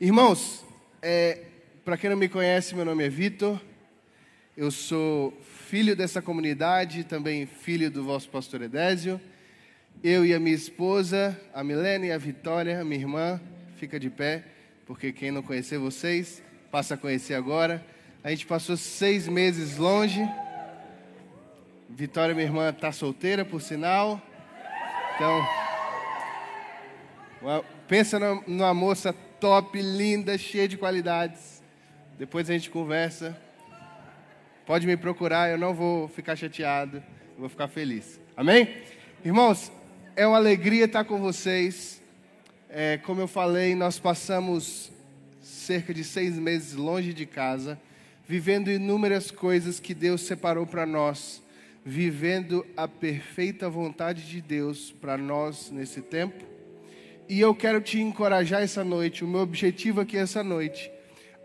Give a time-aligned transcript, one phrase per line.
[0.00, 0.64] Irmãos,
[1.02, 1.40] é,
[1.84, 3.60] para quem não me conhece, meu nome é Vitor.
[4.56, 9.20] Eu sou filho dessa comunidade, também filho do vosso pastor Edésio.
[10.00, 13.40] Eu e a minha esposa, a Milena e a Vitória, minha irmã,
[13.74, 14.44] fica de pé,
[14.86, 17.84] porque quem não conhecer vocês, passa a conhecer agora.
[18.22, 20.24] A gente passou seis meses longe.
[21.90, 24.22] Vitória, minha irmã, está solteira, por sinal.
[25.16, 25.44] Então,
[27.88, 31.62] pensa numa moça top, linda, cheia de qualidades.
[32.18, 33.36] Depois a gente conversa.
[34.66, 36.98] Pode me procurar, eu não vou ficar chateado,
[37.34, 38.20] eu vou ficar feliz.
[38.36, 38.76] Amém?
[39.24, 39.72] Irmãos,
[40.14, 42.02] é uma alegria estar com vocês.
[42.68, 44.92] É, como eu falei, nós passamos
[45.40, 47.80] cerca de seis meses longe de casa,
[48.26, 51.42] vivendo inúmeras coisas que Deus separou para nós,
[51.84, 56.57] vivendo a perfeita vontade de Deus para nós nesse tempo.
[57.28, 59.22] E eu quero te encorajar essa noite.
[59.22, 60.90] O meu objetivo aqui essa noite,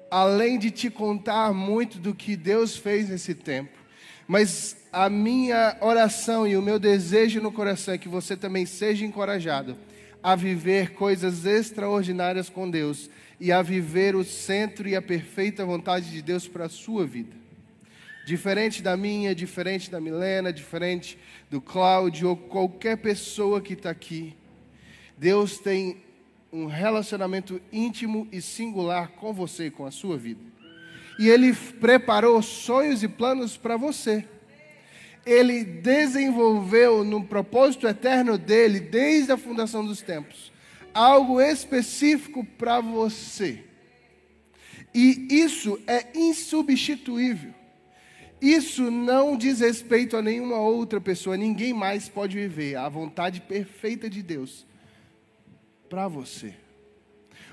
[0.10, 3.78] além de te contar muito do que Deus fez nesse tempo,
[4.26, 9.06] mas a minha oração e o meu desejo no coração é que você também seja
[9.06, 9.76] encorajado
[10.22, 16.10] a viver coisas extraordinárias com Deus e a viver o centro e a perfeita vontade
[16.10, 17.36] de Deus para a sua vida.
[18.26, 21.18] Diferente da minha, diferente da Milena, diferente
[21.52, 24.34] do Cláudio ou qualquer pessoa que está aqui.
[25.18, 26.02] Deus tem
[26.52, 30.42] um relacionamento íntimo e singular com você e com a sua vida.
[31.18, 34.26] E Ele preparou sonhos e planos para você.
[35.26, 40.52] Ele desenvolveu no propósito eterno dele, desde a fundação dos tempos,
[40.94, 43.64] algo específico para você.
[44.94, 47.54] E isso é insubstituível.
[48.42, 54.10] Isso não diz respeito a nenhuma outra pessoa, ninguém mais pode viver a vontade perfeita
[54.10, 54.66] de Deus
[55.94, 56.56] para você.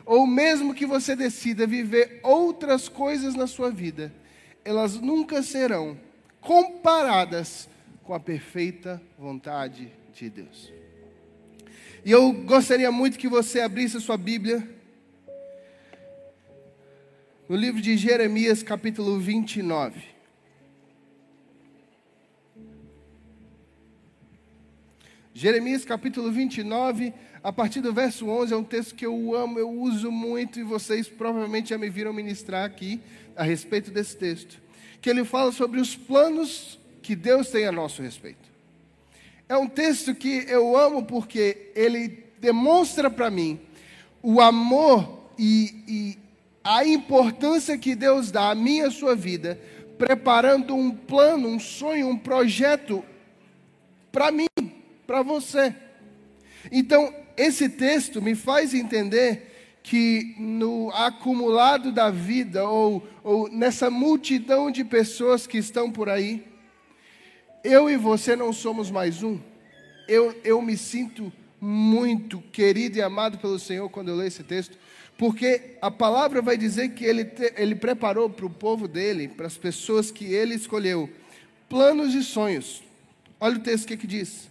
[0.07, 4.11] Ou mesmo que você decida viver outras coisas na sua vida,
[4.65, 6.01] elas nunca serão
[6.41, 7.69] comparadas
[8.03, 10.73] com a perfeita vontade de Deus.
[12.03, 14.67] E eu gostaria muito que você abrisse a sua Bíblia
[17.47, 20.03] no livro de Jeremias, capítulo 29.
[25.35, 29.71] Jeremias capítulo 29, a partir do verso 11, é um texto que eu amo, eu
[29.71, 33.01] uso muito e vocês provavelmente já me viram ministrar aqui
[33.35, 34.61] a respeito desse texto.
[35.01, 38.51] Que ele fala sobre os planos que Deus tem a nosso respeito.
[39.49, 43.59] É um texto que eu amo porque ele demonstra para mim
[44.23, 46.19] o amor e, e
[46.63, 49.59] a importância que Deus dá à minha e à sua vida,
[49.97, 53.03] preparando um plano, um sonho, um projeto
[54.13, 54.47] para mim
[55.07, 55.75] para você.
[56.71, 64.71] Então, esse texto me faz entender que no acumulado da vida, ou, ou nessa multidão
[64.71, 66.45] de pessoas que estão por aí,
[67.65, 69.41] eu e você não somos mais um.
[70.07, 74.77] Eu, eu me sinto muito querido e amado pelo Senhor quando eu leio esse texto,
[75.17, 79.47] porque a palavra vai dizer que ele, te, ele preparou para o povo dele, para
[79.47, 81.09] as pessoas que ele escolheu,
[81.71, 82.83] planos e sonhos.
[83.41, 84.50] Olha o texto que, que diz.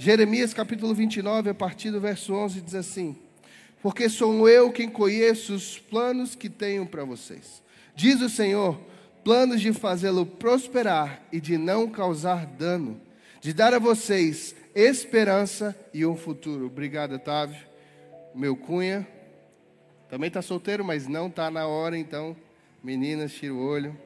[0.00, 3.16] Jeremias capítulo 29, a partir do verso 11, diz assim:
[3.82, 7.60] Porque sou eu quem conheço os planos que tenho para vocês,
[7.96, 8.80] diz o Senhor,
[9.24, 13.00] planos de fazê-lo prosperar e de não causar dano,
[13.40, 16.66] de dar a vocês esperança e um futuro.
[16.66, 17.66] Obrigado, Otávio.
[18.32, 19.04] Meu cunha
[20.08, 22.36] também está solteiro, mas não está na hora, então,
[22.84, 23.98] meninas, tira o olho.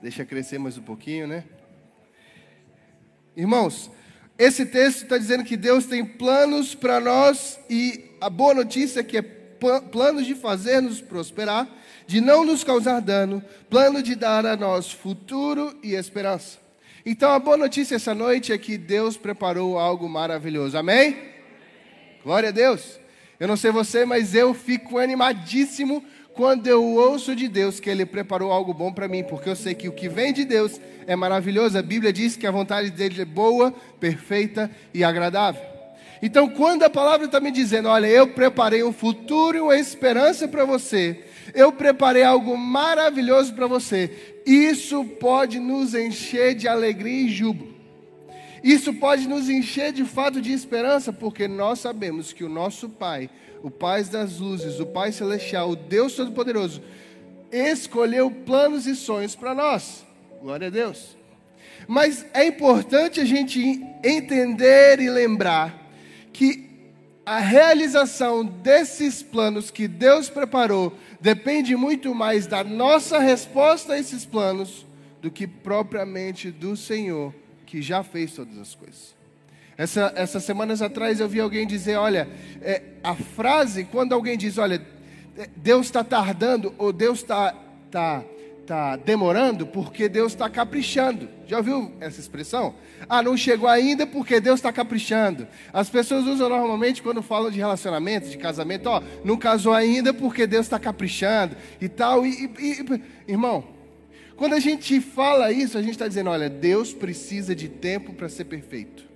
[0.00, 1.42] Deixa crescer mais um pouquinho, né?
[3.36, 3.90] Irmãos,
[4.38, 9.04] esse texto está dizendo que Deus tem planos para nós e a boa notícia é
[9.04, 11.68] que é planos de fazer-nos prosperar,
[12.06, 16.58] de não nos causar dano, plano de dar a nós futuro e esperança.
[17.06, 20.76] Então a boa notícia essa noite é que Deus preparou algo maravilhoso.
[20.76, 21.16] Amém?
[22.24, 22.98] Glória a Deus.
[23.38, 28.04] Eu não sei você, mas eu fico animadíssimo quando eu ouço de Deus que Ele
[28.04, 31.14] preparou algo bom para mim, porque eu sei que o que vem de Deus é
[31.14, 31.78] maravilhoso.
[31.78, 35.62] A Bíblia diz que a vontade dele é boa, perfeita e agradável.
[36.20, 40.48] Então, quando a palavra está me dizendo, olha, eu preparei um futuro e uma esperança
[40.48, 47.28] para você, eu preparei algo maravilhoso para você, isso pode nos encher de alegria e
[47.28, 47.74] júbilo.
[48.62, 53.28] Isso pode nos encher de fato de esperança, porque nós sabemos que o nosso Pai
[53.64, 56.82] o Pai das luzes, o Pai celestial, o Deus Todo-Poderoso,
[57.50, 60.04] escolheu planos e sonhos para nós.
[60.42, 61.16] Glória a Deus.
[61.88, 65.82] Mas é importante a gente entender e lembrar
[66.30, 66.68] que
[67.24, 74.26] a realização desses planos que Deus preparou depende muito mais da nossa resposta a esses
[74.26, 74.84] planos
[75.22, 77.34] do que propriamente do Senhor,
[77.64, 79.14] que já fez todas as coisas.
[79.76, 82.28] Essa, essas semanas atrás eu vi alguém dizer: olha,
[82.62, 84.80] é, a frase, quando alguém diz, olha,
[85.56, 87.52] Deus está tardando ou Deus está
[87.90, 88.24] tá,
[88.66, 91.28] tá demorando porque Deus está caprichando.
[91.46, 92.74] Já ouviu essa expressão?
[93.08, 95.46] Ah, não chegou ainda porque Deus está caprichando.
[95.72, 100.46] As pessoas usam normalmente quando falam de relacionamento, de casamento, ó, não casou ainda porque
[100.46, 102.24] Deus está caprichando e tal.
[102.24, 102.80] E, e,
[103.28, 103.64] e, irmão,
[104.36, 108.28] quando a gente fala isso, a gente está dizendo, olha, Deus precisa de tempo para
[108.28, 109.13] ser perfeito.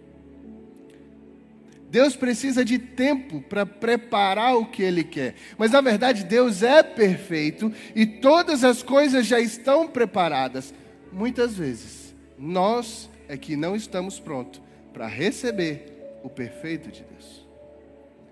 [1.90, 5.34] Deus precisa de tempo para preparar o que Ele quer.
[5.56, 10.74] Mas na verdade, Deus é perfeito e todas as coisas já estão preparadas.
[11.10, 14.60] Muitas vezes, nós é que não estamos prontos
[14.92, 17.46] para receber o perfeito de Deus.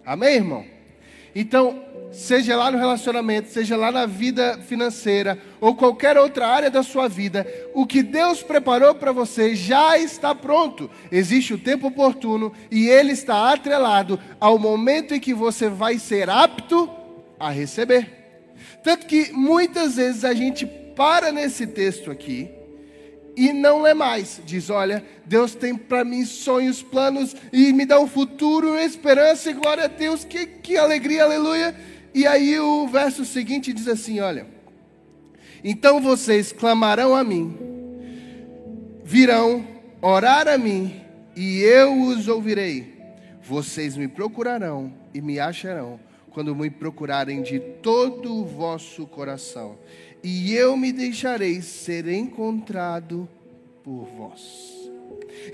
[0.05, 0.76] Amém, irmão?
[1.39, 6.83] Então, seja lá no relacionamento, seja lá na vida financeira ou qualquer outra área da
[6.83, 10.91] sua vida, o que Deus preparou para você já está pronto.
[11.13, 16.31] Existe o tempo oportuno e ele está atrelado ao momento em que você vai ser
[16.31, 16.89] apto
[17.39, 18.09] a receber.
[18.83, 22.56] Tanto que muitas vezes a gente para nesse texto aqui
[23.37, 24.41] e não lê mais.
[24.45, 29.55] Diz: Olha, Deus tem para mim sonhos, planos e me dá um futuro, esperança e
[29.55, 30.25] glória a Deus.
[30.25, 31.77] Que, que alegria, aleluia.
[32.15, 34.47] E aí o verso seguinte diz assim: Olha,
[35.63, 37.55] então vocês clamarão a mim,
[39.05, 39.67] virão
[40.01, 41.03] orar a mim
[41.37, 42.97] e eu os ouvirei.
[43.43, 46.01] Vocês me procurarão e me acharão
[46.31, 49.79] quando me procurarem de todo o vosso coração
[50.29, 53.29] e eu me deixarei ser encontrado
[53.85, 54.75] por vós.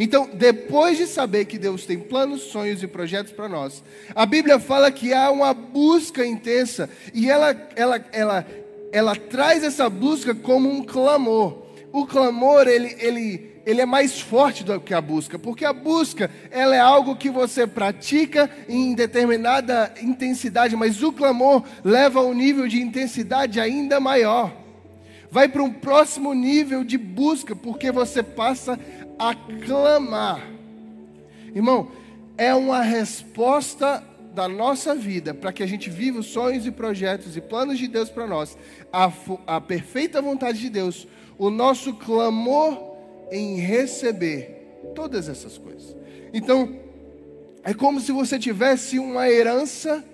[0.01, 3.85] Então, depois de saber que Deus tem planos, sonhos e projetos para nós,
[4.15, 8.47] a Bíblia fala que há uma busca intensa e ela, ela, ela,
[8.91, 11.67] ela traz essa busca como um clamor.
[11.93, 16.31] O clamor, ele, ele, ele é mais forte do que a busca, porque a busca,
[16.51, 22.33] ela é algo que você pratica em determinada intensidade, mas o clamor leva a um
[22.33, 24.62] nível de intensidade ainda maior
[25.33, 28.79] vai para um próximo nível de busca, porque você passa
[29.19, 30.47] a clamar.
[31.55, 31.91] Irmão,
[32.37, 37.35] é uma resposta da nossa vida para que a gente viva os sonhos e projetos
[37.35, 38.59] e planos de Deus para nós,
[38.93, 39.11] a,
[39.47, 41.09] a perfeita vontade de Deus,
[41.39, 42.79] o nosso clamor
[43.31, 45.97] em receber todas essas coisas.
[46.35, 46.77] Então,
[47.65, 50.05] é como se você tivesse uma herança,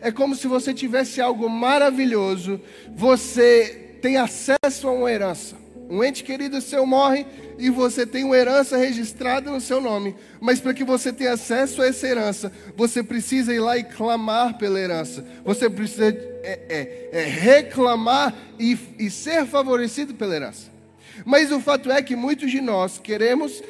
[0.00, 2.60] é como se você tivesse algo maravilhoso,
[2.94, 5.56] você tem acesso a uma herança.
[5.88, 7.24] Um ente querido seu morre
[7.58, 10.16] e você tem uma herança registrada no seu nome.
[10.40, 14.58] Mas para que você tenha acesso a essa herança, você precisa ir lá e clamar
[14.58, 15.24] pela herança.
[15.44, 20.72] Você precisa é, é, é reclamar e, e ser favorecido pela herança.
[21.24, 23.62] Mas o fato é que muitos de nós queremos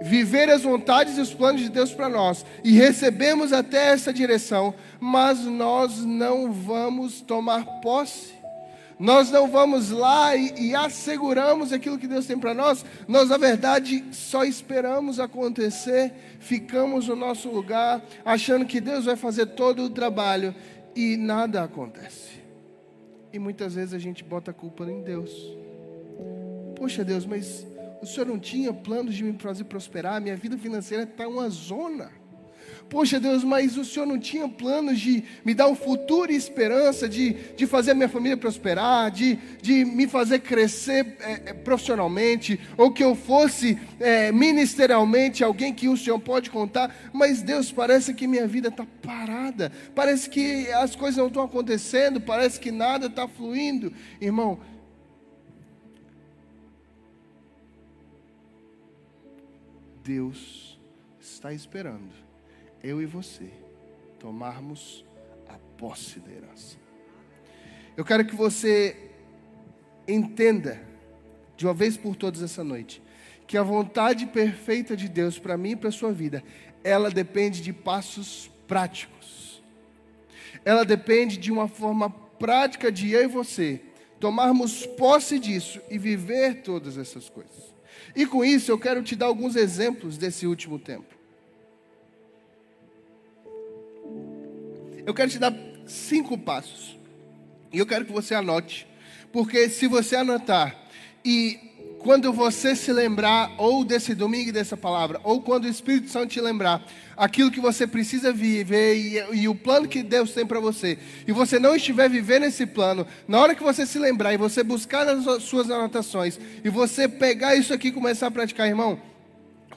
[0.00, 4.74] viver as vontades e os planos de Deus para nós e recebemos até essa direção,
[5.00, 8.43] mas nós não vamos tomar posse
[8.98, 13.36] nós não vamos lá e, e asseguramos aquilo que Deus tem para nós, nós, na
[13.36, 19.90] verdade, só esperamos acontecer, ficamos no nosso lugar, achando que Deus vai fazer todo o
[19.90, 20.54] trabalho
[20.94, 22.42] e nada acontece.
[23.32, 25.32] E muitas vezes a gente bota a culpa em Deus.
[26.76, 27.66] Poxa, Deus, mas
[28.00, 32.12] o Senhor não tinha planos de me fazer prosperar, minha vida financeira está uma zona.
[32.88, 37.08] Poxa Deus, mas o Senhor não tinha planos de me dar um futuro e esperança,
[37.08, 42.60] de, de fazer a minha família prosperar, de, de me fazer crescer é, é, profissionalmente,
[42.76, 46.94] ou que eu fosse é, ministerialmente alguém que o Senhor pode contar.
[47.12, 52.20] Mas Deus, parece que minha vida está parada, parece que as coisas não estão acontecendo,
[52.20, 53.92] parece que nada está fluindo.
[54.20, 54.60] Irmão,
[60.04, 60.78] Deus
[61.18, 62.23] está esperando
[62.84, 63.48] eu e você,
[64.20, 65.04] tomarmos
[65.48, 66.76] a posse da herança.
[67.96, 69.10] Eu quero que você
[70.06, 70.78] entenda,
[71.56, 73.02] de uma vez por todas essa noite,
[73.46, 76.44] que a vontade perfeita de Deus para mim e para a sua vida,
[76.82, 79.62] ela depende de passos práticos.
[80.62, 83.80] Ela depende de uma forma prática de eu e você
[84.20, 87.74] tomarmos posse disso e viver todas essas coisas.
[88.14, 91.13] E com isso eu quero te dar alguns exemplos desse último tempo.
[95.06, 95.54] Eu quero te dar
[95.86, 96.98] cinco passos.
[97.72, 98.86] E eu quero que você anote.
[99.32, 100.76] Porque se você anotar
[101.24, 101.58] E
[102.04, 106.28] quando você se lembrar, ou desse domingo e dessa palavra, ou quando o Espírito Santo
[106.28, 110.60] te lembrar, aquilo que você precisa viver e, e o plano que Deus tem para
[110.60, 114.36] você, e você não estiver vivendo esse plano, na hora que você se lembrar e
[114.36, 119.00] você buscar nas suas anotações, e você pegar isso aqui e começar a praticar, irmão,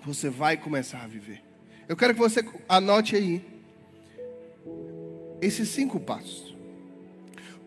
[0.06, 1.42] você vai começar a viver.
[1.88, 3.42] Eu quero que você anote aí
[5.42, 6.56] esses cinco passos.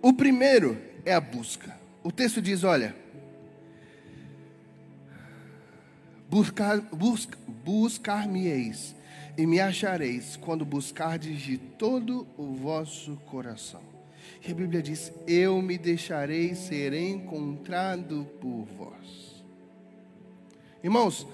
[0.02, 1.78] O primeiro é a busca.
[2.02, 2.94] O texto diz: olha,
[6.28, 8.94] buscar, busca, buscar-me-eis
[9.36, 13.82] e me achareis quando buscardes de todo o vosso coração.
[14.46, 19.44] E a Bíblia diz: Eu me deixarei ser encontrado por vós.
[20.82, 21.26] Irmãos,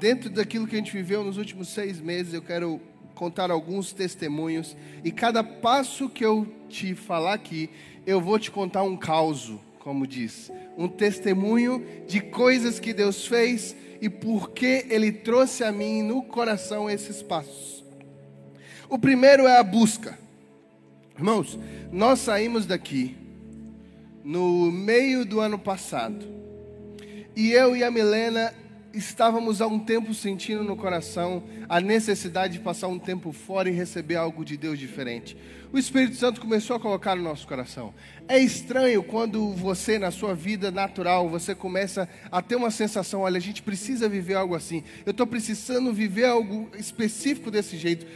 [0.00, 2.80] dentro daquilo que a gente viveu nos últimos seis meses, eu quero
[3.16, 4.76] contar alguns testemunhos.
[5.02, 7.68] E cada passo que eu te falar aqui,
[8.06, 10.52] eu vou te contar um caos, como diz.
[10.76, 16.22] Um testemunho de coisas que Deus fez e por que Ele trouxe a mim no
[16.22, 17.82] coração esses passos.
[18.88, 20.16] O primeiro é a busca.
[21.16, 21.58] Irmãos,
[21.90, 23.16] nós saímos daqui
[24.22, 26.26] no meio do ano passado.
[27.34, 28.52] E eu e a Milena
[28.96, 33.72] estávamos há um tempo sentindo no coração a necessidade de passar um tempo fora e
[33.72, 35.36] receber algo de Deus diferente.
[35.72, 37.92] O Espírito Santo começou a colocar no nosso coração.
[38.28, 43.36] É estranho quando você, na sua vida natural, você começa a ter uma sensação: olha,
[43.36, 44.82] a gente precisa viver algo assim.
[45.04, 48.06] Eu estou precisando viver algo específico desse jeito.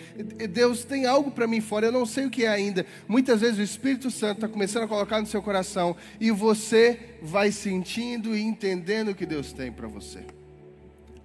[0.48, 2.86] Deus tem algo para mim fora, eu não sei o que é ainda.
[3.06, 7.52] Muitas vezes o Espírito Santo está começando a colocar no seu coração e você vai
[7.52, 10.39] sentindo e entendendo o que Deus tem para você.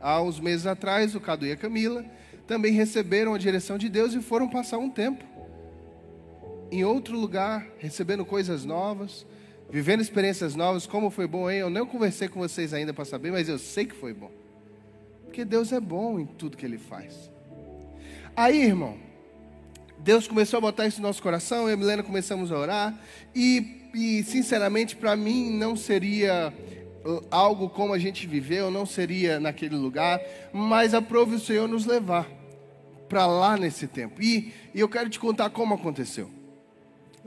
[0.05, 2.05] Há uns meses atrás, o Cadu e a Camila
[2.45, 5.25] também receberam a direção de Deus e foram passar um tempo
[6.71, 9.25] em outro lugar, recebendo coisas novas,
[9.67, 10.85] vivendo experiências novas.
[10.85, 11.57] Como foi bom, hein?
[11.57, 14.29] Eu não conversei com vocês ainda para saber, mas eu sei que foi bom.
[15.24, 17.31] Porque Deus é bom em tudo que Ele faz.
[18.38, 19.00] Aí, irmão,
[19.97, 23.01] Deus começou a botar isso no nosso coração, eu e a Milena começamos a orar,
[23.33, 26.53] e, e sinceramente, para mim, não seria
[27.29, 30.19] algo como a gente viveu, não seria naquele lugar,
[30.51, 32.27] mas aprove o Senhor nos levar
[33.07, 34.21] para lá nesse tempo.
[34.21, 36.29] E, e eu quero te contar como aconteceu.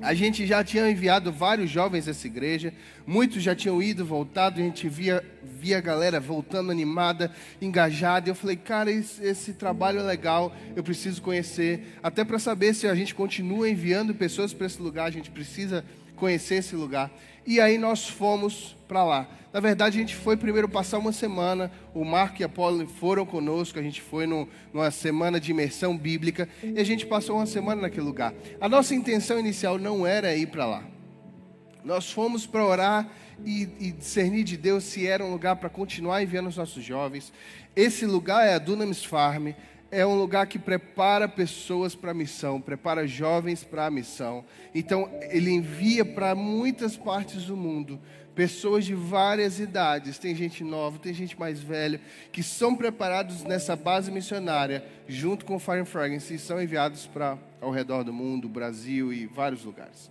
[0.01, 2.73] A gente já tinha enviado vários jovens a essa igreja,
[3.05, 8.29] muitos já tinham ido, voltado, a gente via, via a galera voltando animada, engajada.
[8.29, 12.75] E eu falei, cara, esse, esse trabalho é legal, eu preciso conhecer, até para saber
[12.75, 17.11] se a gente continua enviando pessoas para esse lugar, a gente precisa conhecer esse lugar.
[17.49, 19.27] E aí nós fomos para lá.
[19.51, 21.73] Na verdade, a gente foi primeiro passar uma semana.
[21.95, 23.79] O Marco e a Paulo foram conosco.
[23.79, 26.47] A gente foi no, numa semana de imersão bíblica.
[26.63, 28.35] E a gente passou uma semana naquele lugar.
[28.61, 30.85] A nossa intenção inicial não era ir para lá.
[31.83, 33.09] Nós fomos para orar
[33.43, 37.33] e, e, discernir de Deus se era um lugar para continuar enviando os nossos jovens.
[37.75, 39.53] Esse lugar é a Dunamis Farm
[39.91, 44.45] é um lugar que prepara pessoas para a missão, prepara jovens para a missão.
[44.75, 47.99] Então, ele envia para muitas partes do mundo
[48.35, 53.75] pessoas de várias idades, tem gente nova, tem gente mais velha, que são preparados nessa
[53.75, 58.13] base missionária, junto com o Fire and Fragrance, e são enviados para ao redor do
[58.13, 60.09] mundo, Brasil e vários lugares.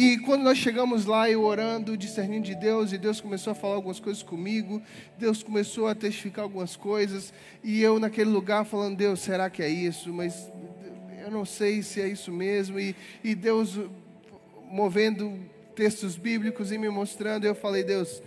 [0.00, 3.74] E quando nós chegamos lá, eu orando, discernindo de Deus, e Deus começou a falar
[3.74, 4.80] algumas coisas comigo,
[5.18, 7.32] Deus começou a testificar algumas coisas,
[7.64, 10.12] e eu naquele lugar falando, Deus, será que é isso?
[10.12, 10.52] Mas
[11.20, 13.76] eu não sei se é isso mesmo, e, e Deus
[14.70, 15.36] movendo
[15.74, 18.22] textos bíblicos e me mostrando, eu falei, Deus,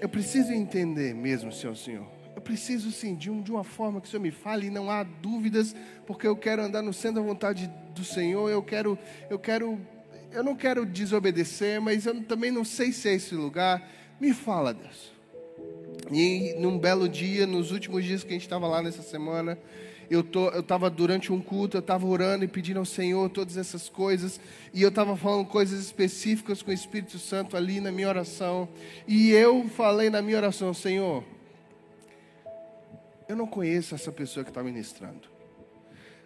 [0.00, 2.06] eu preciso entender mesmo, Senhor Senhor.
[2.36, 4.88] Eu preciso sim, de, um, de uma forma que o Senhor me fale, e não
[4.88, 5.74] há dúvidas,
[6.06, 8.96] porque eu quero andar no centro da vontade do Senhor, eu quero,
[9.28, 9.80] eu quero
[10.34, 13.88] eu não quero desobedecer, mas eu também não sei se é esse lugar.
[14.20, 15.12] Me fala, Deus.
[16.12, 19.56] E num belo dia, nos últimos dias que a gente estava lá nessa semana,
[20.10, 20.26] eu
[20.58, 24.40] estava durante um culto, eu estava orando e pedindo ao Senhor todas essas coisas,
[24.72, 28.68] e eu estava falando coisas específicas com o Espírito Santo ali na minha oração,
[29.06, 31.24] e eu falei na minha oração, Senhor,
[33.28, 35.28] eu não conheço essa pessoa que está ministrando,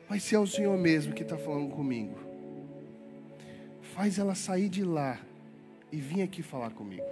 [0.08, 2.18] mas se é o Senhor mesmo que está falando comigo,
[3.98, 5.18] faz ela sair de lá
[5.90, 7.02] e vir aqui falar comigo.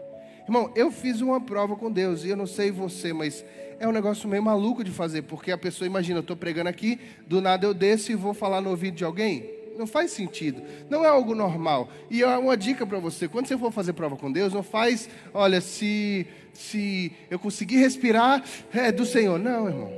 [0.45, 3.45] Irmão, eu fiz uma prova com Deus e eu não sei você, mas
[3.81, 7.00] é um negócio meio maluco de fazer, porque a pessoa imagina, eu estou pregando aqui,
[7.26, 9.50] do nada eu desço e vou falar no ouvido de alguém.
[9.76, 11.88] Não faz sentido, não é algo normal.
[12.09, 15.09] E é uma dica para você: quando você for fazer prova com Deus, não faz,
[15.35, 19.40] olha, se, se eu conseguir respirar, é do Senhor.
[19.40, 19.93] Não, irmão.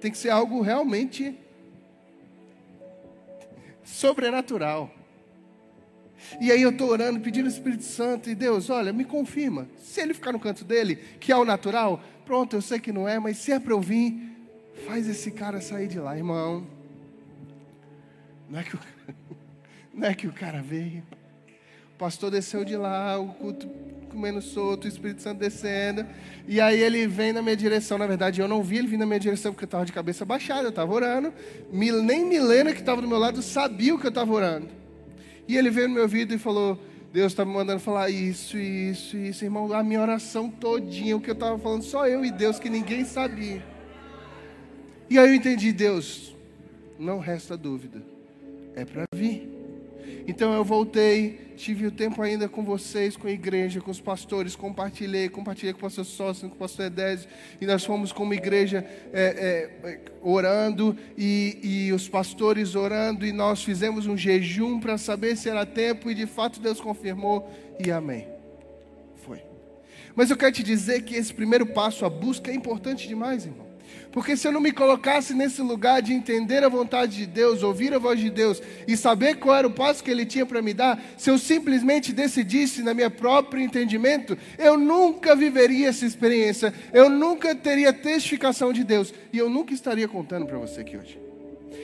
[0.00, 1.38] Tem que ser algo realmente
[3.84, 4.92] sobrenatural.
[6.40, 9.68] E aí eu estou orando, pedindo o Espírito Santo, e Deus, olha, me confirma.
[9.78, 13.08] Se ele ficar no canto dele, que é o natural, pronto, eu sei que não
[13.08, 14.14] é, mas se é para eu vir,
[14.86, 16.66] faz esse cara sair de lá, irmão.
[18.48, 18.80] Não é que o,
[19.92, 21.02] não é que o cara veio.
[21.94, 23.68] O pastor desceu de lá, o culto
[24.14, 26.06] comendo solto, o Espírito Santo descendo.
[26.48, 27.98] E aí ele vem na minha direção.
[27.98, 30.24] Na verdade, eu não vi ele vir na minha direção porque eu estava de cabeça
[30.24, 31.32] baixada, eu estava orando.
[31.70, 34.68] Nem Milena, que estava do meu lado, sabia o que eu estava orando.
[35.46, 36.78] E ele veio no meu ouvido e falou:
[37.12, 39.44] Deus está me mandando falar isso, isso, isso.
[39.44, 42.70] Irmão, a minha oração todinha, o que eu estava falando, só eu e Deus, que
[42.70, 43.62] ninguém sabia.
[45.08, 46.34] E aí eu entendi, Deus,
[46.98, 48.02] não resta dúvida.
[48.74, 49.53] É para vir.
[50.26, 54.56] Então eu voltei, tive o tempo ainda com vocês, com a igreja, com os pastores,
[54.56, 57.28] compartilhei, compartilhei com o pastor Sócio, com o pastor Edésio,
[57.60, 63.62] e nós fomos como igreja é, é, orando, e, e os pastores orando, e nós
[63.62, 67.50] fizemos um jejum para saber se era tempo, e de fato Deus confirmou,
[67.84, 68.26] e amém.
[69.16, 69.42] Foi.
[70.16, 73.73] Mas eu quero te dizer que esse primeiro passo, a busca, é importante demais, irmão.
[74.12, 77.92] Porque se eu não me colocasse nesse lugar de entender a vontade de Deus, ouvir
[77.92, 80.72] a voz de Deus e saber qual era o passo que Ele tinha para me
[80.72, 87.08] dar, se eu simplesmente decidisse na minha próprio entendimento, eu nunca viveria essa experiência, eu
[87.08, 91.18] nunca teria testificação de Deus e eu nunca estaria contando para você aqui hoje.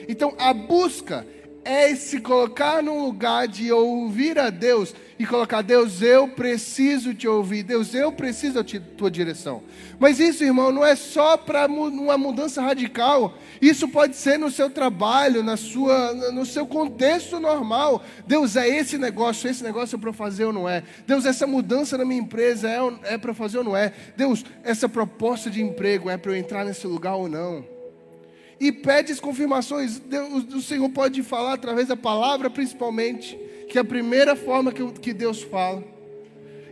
[0.07, 1.25] Então a busca
[1.63, 7.27] é se colocar num lugar de ouvir a Deus e colocar, Deus, eu preciso te
[7.27, 8.63] ouvir, Deus, eu preciso da
[8.97, 9.61] tua direção.
[9.99, 13.37] Mas isso, irmão, não é só para uma mudança radical.
[13.61, 18.03] Isso pode ser no seu trabalho, na sua, no seu contexto normal.
[18.25, 20.81] Deus, é esse negócio, esse negócio é para fazer ou não é?
[21.05, 23.93] Deus, essa mudança na minha empresa é, é para fazer ou não é?
[24.17, 27.63] Deus, essa proposta de emprego é para eu entrar nesse lugar ou não?
[28.61, 29.97] E pede as confirmações.
[29.97, 33.35] Deus, o Senhor pode falar através da palavra, principalmente,
[33.67, 35.83] que é a primeira forma que, que Deus fala.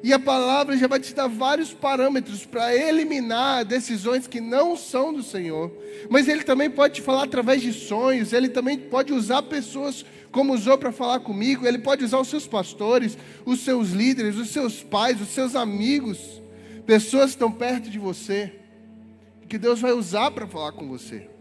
[0.04, 5.12] E a palavra já vai te dar vários parâmetros para eliminar decisões que não são
[5.12, 5.72] do Senhor.
[6.12, 10.54] Mas Ele também pode te falar através de sonhos, Ele também pode usar pessoas como
[10.54, 14.84] usou para falar comigo, Ele pode usar os seus pastores, os seus líderes, os seus
[14.84, 16.20] pais, os seus amigos,
[16.86, 18.54] pessoas que estão perto de você,
[19.50, 21.39] que Deus vai usar para falar com você.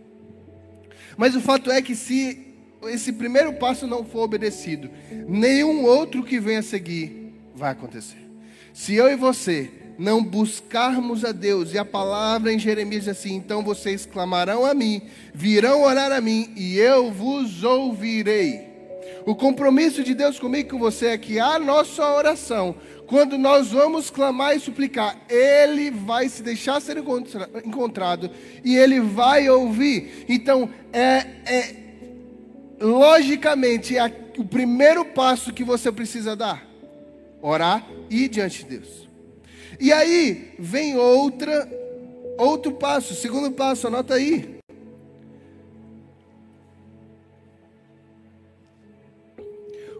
[1.19, 2.47] Mas o fato é que se
[2.85, 4.89] esse primeiro passo não for obedecido,
[5.27, 8.25] nenhum outro que venha a seguir vai acontecer.
[8.73, 13.35] Se eu e você não buscarmos a Deus, e a palavra em Jeremias diz assim:
[13.35, 15.03] então vocês clamarão a mim,
[15.35, 18.68] virão orar a mim, e eu vos ouvirei.
[19.27, 22.75] O compromisso de Deus comigo e com você é que a nossa oração
[23.09, 26.99] quando nós vamos clamar e suplicar, Ele vai se deixar ser
[27.65, 28.31] encontrado
[28.63, 30.27] e Ele vai ouvir.
[30.29, 31.77] Então, é, é
[32.79, 36.63] logicamente, é o primeiro passo que você precisa dar:
[37.41, 39.09] orar e ir diante de Deus.
[39.81, 41.67] E aí vem outra,
[42.37, 44.58] outro passo, segundo passo, anota aí.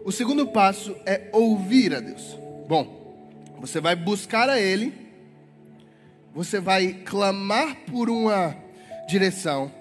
[0.09, 2.35] O segundo passo é ouvir a Deus.
[2.67, 3.21] Bom,
[3.59, 4.91] você vai buscar a Ele,
[6.33, 8.55] você vai clamar por uma
[9.07, 9.71] direção,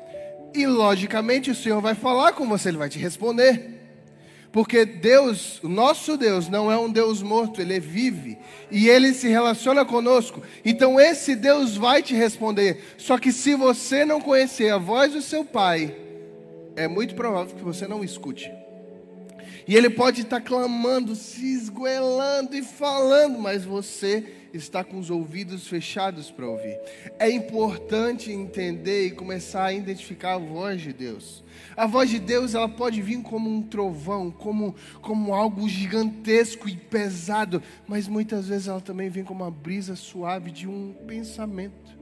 [0.54, 3.80] e logicamente o Senhor vai falar com você, Ele vai te responder.
[4.52, 8.36] Porque Deus, o nosso Deus, não é um Deus morto, Ele vive
[8.70, 10.42] e Ele se relaciona conosco.
[10.62, 12.84] Então esse Deus vai te responder.
[12.98, 15.96] Só que se você não conhecer a voz do seu Pai,
[16.76, 18.57] é muito provável que você não escute.
[19.68, 25.68] E ele pode estar clamando, se esgoelando e falando, mas você está com os ouvidos
[25.68, 26.80] fechados para ouvir.
[27.18, 31.44] É importante entender e começar a identificar a voz de Deus.
[31.76, 36.74] A voz de Deus, ela pode vir como um trovão, como, como algo gigantesco e
[36.74, 41.98] pesado, mas muitas vezes ela também vem como uma brisa suave de um pensamento.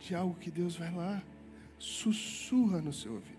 [0.00, 1.22] De algo que Deus vai lá,
[1.78, 3.31] sussurra no seu ouvido.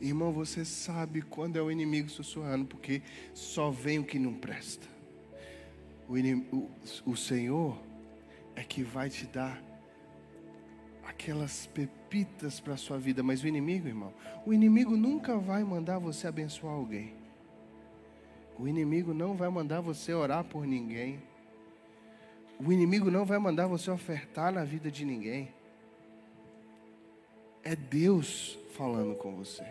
[0.00, 3.02] Irmão, você sabe quando é o inimigo sussurrando, porque
[3.34, 4.86] só vem o que não presta.
[6.08, 6.14] O,
[6.56, 6.70] o,
[7.06, 7.76] o Senhor
[8.54, 9.60] é que vai te dar
[11.04, 14.12] aquelas pepitas para a sua vida, mas o inimigo, irmão,
[14.46, 17.14] o inimigo nunca vai mandar você abençoar alguém.
[18.58, 21.20] O inimigo não vai mandar você orar por ninguém.
[22.58, 25.52] O inimigo não vai mandar você ofertar na vida de ninguém.
[27.62, 29.64] É Deus falando com você.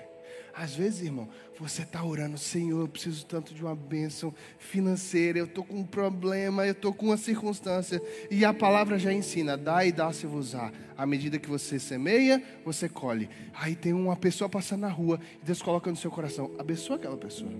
[0.57, 5.45] Às vezes, irmão, você está orando, Senhor, eu preciso tanto de uma bênção financeira, eu
[5.45, 8.01] estou com um problema, eu estou com uma circunstância.
[8.31, 10.71] E a palavra já ensina: dá e dá-se-vos-á.
[10.97, 13.29] À medida que você semeia, você colhe.
[13.53, 17.17] Aí tem uma pessoa passando na rua, e Deus coloca no seu coração: abençoa aquela
[17.17, 17.51] pessoa.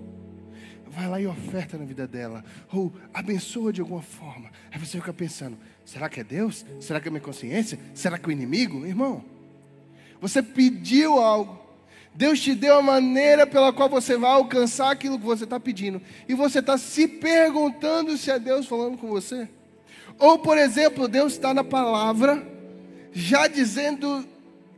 [0.88, 2.44] Vai lá e oferta na vida dela.
[2.72, 4.50] Ou abençoa de alguma forma.
[4.72, 6.66] Aí você fica pensando: será que é Deus?
[6.80, 7.78] Será que é minha consciência?
[7.94, 8.84] Será que é o inimigo?
[8.84, 9.24] Irmão,
[10.20, 11.67] você pediu algo.
[12.14, 16.02] Deus te deu a maneira pela qual você vai alcançar aquilo que você está pedindo.
[16.28, 19.48] E você está se perguntando se é Deus falando com você.
[20.18, 22.44] Ou, por exemplo, Deus está na palavra,
[23.12, 24.26] já dizendo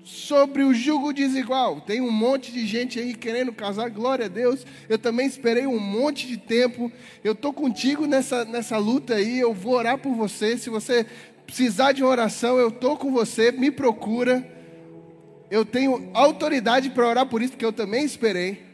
[0.04, 1.80] sobre o jugo desigual.
[1.80, 4.66] Tem um monte de gente aí querendo casar, glória a Deus.
[4.88, 6.90] Eu também esperei um monte de tempo.
[7.22, 9.38] Eu estou contigo nessa, nessa luta aí.
[9.38, 10.58] Eu vou orar por você.
[10.58, 11.06] Se você
[11.46, 13.52] precisar de uma oração, eu estou com você.
[13.52, 14.59] Me procura.
[15.50, 18.70] Eu tenho autoridade para orar por isso, porque eu também esperei.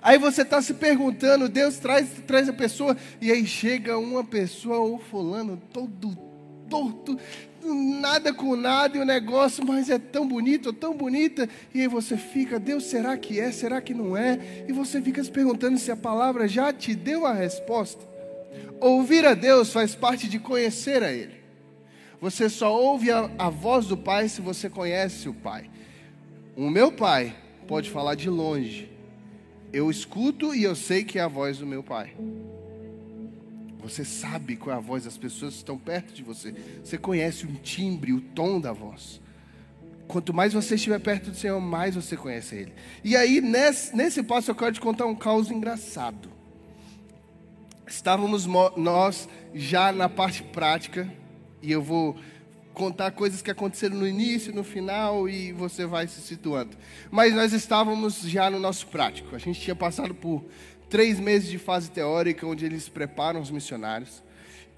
[0.00, 4.78] Aí você está se perguntando, Deus traz, traz a pessoa, e aí chega uma pessoa,
[4.78, 6.16] ou fulano, todo
[6.68, 7.18] torto,
[7.64, 12.16] nada com nada e o negócio, mas é tão bonito, tão bonita, e aí você
[12.16, 14.38] fica, Deus, será que é, será que não é?
[14.68, 18.06] E você fica se perguntando se a palavra já te deu a resposta.
[18.80, 21.38] Ouvir a Deus faz parte de conhecer a Ele.
[22.20, 25.70] Você só ouve a, a voz do Pai se você conhece o Pai.
[26.56, 28.90] O meu Pai pode falar de longe.
[29.72, 32.14] Eu escuto e eu sei que é a voz do meu Pai.
[33.80, 36.54] Você sabe qual é a voz das pessoas que estão perto de você.
[36.82, 39.20] Você conhece o timbre, o tom da voz.
[40.08, 42.72] Quanto mais você estiver perto do Senhor, mais você conhece Ele.
[43.04, 46.30] E aí, nesse, nesse passo, eu quero te contar um caos engraçado.
[47.86, 51.10] Estávamos nós já na parte prática,
[51.62, 52.16] e eu vou
[52.72, 56.76] contar coisas que aconteceram no início, no final, e você vai se situando.
[57.10, 59.34] Mas nós estávamos já no nosso prático.
[59.34, 60.44] A gente tinha passado por
[60.88, 64.22] três meses de fase teórica, onde eles preparam os missionários.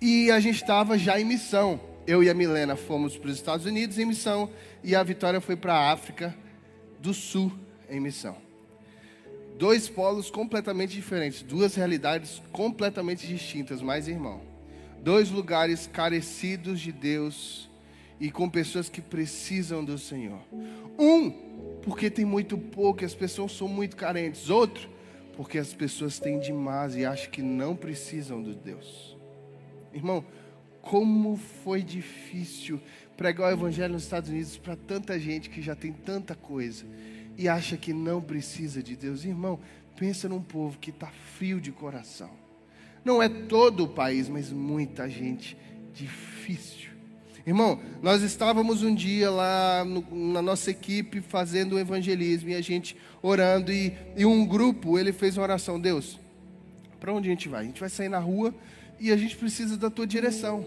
[0.00, 1.78] E a gente estava já em missão.
[2.06, 4.50] Eu e a Milena fomos para os Estados Unidos em missão,
[4.82, 6.34] e a Vitória foi para a África
[6.98, 7.52] do Sul
[7.88, 8.36] em missão.
[9.58, 14.49] Dois polos completamente diferentes, duas realidades completamente distintas, mas irmão.
[15.02, 17.70] Dois lugares carecidos de Deus
[18.20, 20.40] e com pessoas que precisam do Senhor.
[20.98, 21.30] Um,
[21.82, 24.50] porque tem muito pouco, as pessoas são muito carentes.
[24.50, 24.88] Outro,
[25.34, 29.16] porque as pessoas têm demais e acham que não precisam de Deus.
[29.92, 30.24] Irmão,
[30.82, 32.80] como foi difícil
[33.16, 36.86] pregar o Evangelho nos Estados Unidos para tanta gente que já tem tanta coisa
[37.36, 39.24] e acha que não precisa de Deus.
[39.24, 39.58] Irmão,
[39.96, 42.39] pensa num povo que está frio de coração.
[43.04, 45.56] Não é todo o país, mas muita gente
[45.94, 46.90] difícil.
[47.46, 52.60] Irmão, nós estávamos um dia lá no, na nossa equipe fazendo o evangelismo e a
[52.60, 56.18] gente orando e, e um grupo, ele fez uma oração, Deus,
[56.98, 57.62] para onde a gente vai?
[57.62, 58.54] A gente vai sair na rua
[58.98, 60.64] e a gente precisa da tua direção.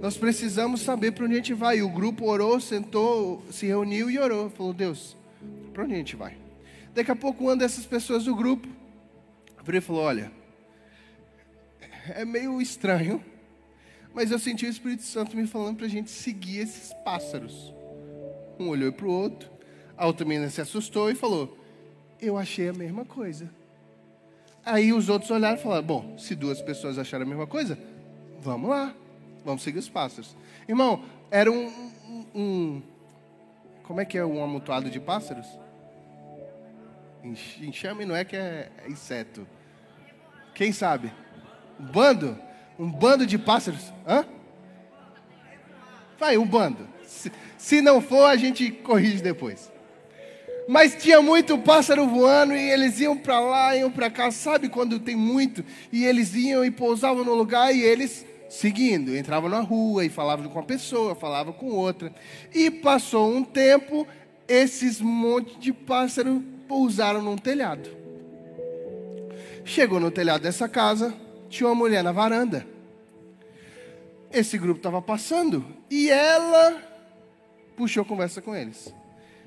[0.00, 1.78] Nós precisamos saber para onde a gente vai.
[1.78, 4.50] E o grupo orou, sentou, se reuniu e orou.
[4.50, 5.16] Falou, Deus,
[5.72, 6.36] para onde a gente vai?
[6.92, 8.66] Daqui a pouco uma dessas pessoas do grupo
[9.56, 10.32] abriu e falou, olha,
[12.08, 13.22] é meio estranho,
[14.14, 17.72] mas eu senti o Espírito Santo me falando para a gente seguir esses pássaros.
[18.58, 19.50] Um olhou para o outro,
[19.96, 21.56] a outra menina se assustou e falou:
[22.20, 23.50] Eu achei a mesma coisa.
[24.64, 27.78] Aí os outros olharam e falaram: Bom, se duas pessoas acharam a mesma coisa,
[28.40, 28.94] vamos lá,
[29.44, 30.36] vamos seguir os pássaros.
[30.68, 31.90] Irmão, era um,
[32.34, 32.82] um,
[33.82, 35.46] como é que é um amontoado de pássaros?
[37.60, 39.46] Enxame não é que é, é inseto.
[40.54, 41.12] Quem sabe?
[41.80, 42.38] Um bando?
[42.78, 43.92] Um bando de pássaros?
[44.06, 44.24] Hã?
[46.18, 46.88] Vai, um bando.
[47.06, 49.70] Se, se não for, a gente corrige depois.
[50.68, 54.30] Mas tinha muito pássaro voando e eles iam para lá, iam para cá.
[54.30, 55.64] Sabe quando tem muito?
[55.92, 59.16] E eles iam e pousavam no lugar e eles seguindo.
[59.16, 62.12] Entravam na rua e falavam com uma pessoa, falavam com outra.
[62.54, 64.06] E passou um tempo,
[64.46, 67.90] esses montes de pássaros pousaram num telhado.
[69.64, 71.14] Chegou no telhado dessa casa,
[71.52, 72.66] tinha uma mulher na varanda.
[74.32, 76.82] Esse grupo estava passando e ela
[77.76, 78.92] puxou conversa com eles.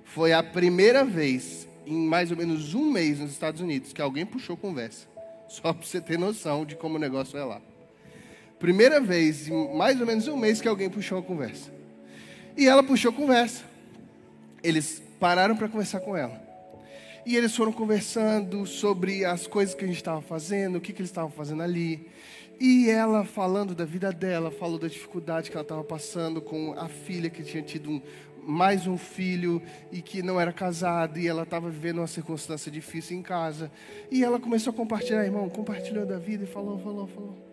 [0.03, 4.25] Foi a primeira vez em mais ou menos um mês nos Estados Unidos que alguém
[4.25, 5.07] puxou conversa.
[5.49, 7.59] Só para você ter noção de como o negócio é lá.
[8.59, 11.73] Primeira vez em mais ou menos um mês que alguém puxou a conversa.
[12.55, 13.63] E ela puxou conversa.
[14.63, 16.44] Eles pararam para conversar com ela.
[17.25, 21.01] E eles foram conversando sobre as coisas que a gente estava fazendo, o que, que
[21.01, 22.07] eles estavam fazendo ali.
[22.59, 26.87] E ela falando da vida dela, falou da dificuldade que ela estava passando com a
[26.87, 28.01] filha que tinha tido um,
[28.43, 29.59] mais um filho
[29.91, 33.71] e que não era casado e ela estava vivendo uma circunstância difícil em casa.
[34.11, 37.44] E ela começou a compartilhar, irmão, compartilhou da vida e falou, falou, falou.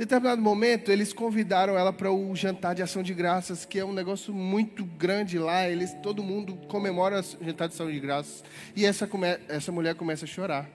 [0.00, 3.84] Em determinado momento, eles convidaram ela para o jantar de ação de graças, que é
[3.84, 5.68] um negócio muito grande lá.
[5.68, 8.42] Eles, todo mundo comemora o jantar de ação de graças.
[8.74, 9.06] E essa,
[9.46, 10.66] essa mulher começa a chorar.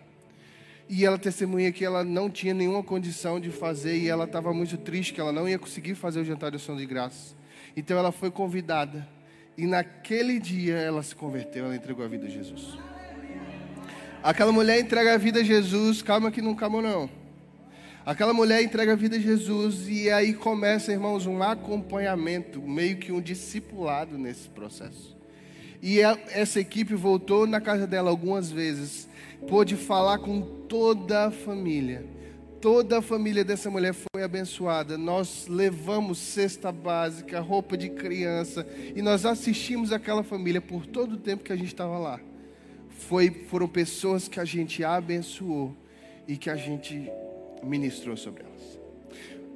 [0.87, 4.77] E ela testemunha que ela não tinha nenhuma condição de fazer e ela estava muito
[4.77, 7.35] triste que ela não ia conseguir fazer o jantar de ação de graças.
[7.75, 9.09] Então ela foi convidada.
[9.57, 12.77] E naquele dia ela se converteu, ela entregou a vida a Jesus.
[14.21, 17.24] Aquela mulher entrega a vida a Jesus, calma que não calma não.
[18.05, 23.11] Aquela mulher entrega a vida a Jesus e aí começa, irmãos, um acompanhamento, meio que
[23.11, 25.15] um discipulado nesse processo.
[25.81, 29.09] E essa equipe voltou na casa dela algumas vezes,
[29.47, 32.05] pôde falar com toda a família
[32.65, 34.97] Toda a família dessa mulher foi abençoada.
[34.97, 38.65] Nós levamos cesta básica, roupa de criança
[38.95, 42.19] e nós assistimos aquela família por todo o tempo que a gente estava lá.
[42.89, 45.75] Foi, foram pessoas que a gente abençoou
[46.27, 47.07] e que a gente
[47.63, 48.79] ministrou sobre elas.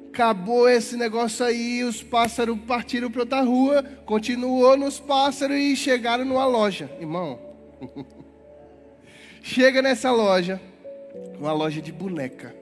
[0.10, 6.26] Acabou esse negócio aí, os pássaros partiram para outra rua, continuou nos pássaros e chegaram
[6.26, 6.90] numa loja.
[7.00, 7.40] Irmão,
[9.42, 10.60] chega nessa loja,
[11.40, 12.56] uma loja de boneca.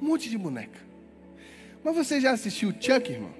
[0.00, 0.78] Um monte de boneca.
[1.82, 3.34] Mas você já assistiu Chuck, irmão?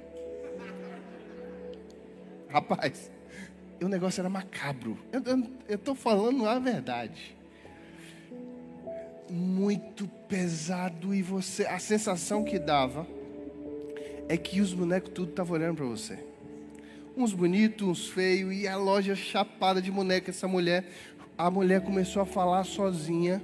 [2.51, 3.13] Rapaz,
[3.81, 4.99] o negócio era macabro.
[5.69, 7.38] Eu estou falando a verdade.
[9.31, 13.07] Muito pesado e você, a sensação que dava
[14.29, 16.19] é que os bonecos tudo estavam olhando para você.
[17.17, 20.31] Uns bonitos, uns feios e a loja chapada de boneca.
[20.31, 20.85] Essa mulher,
[21.37, 23.43] a mulher começou a falar sozinha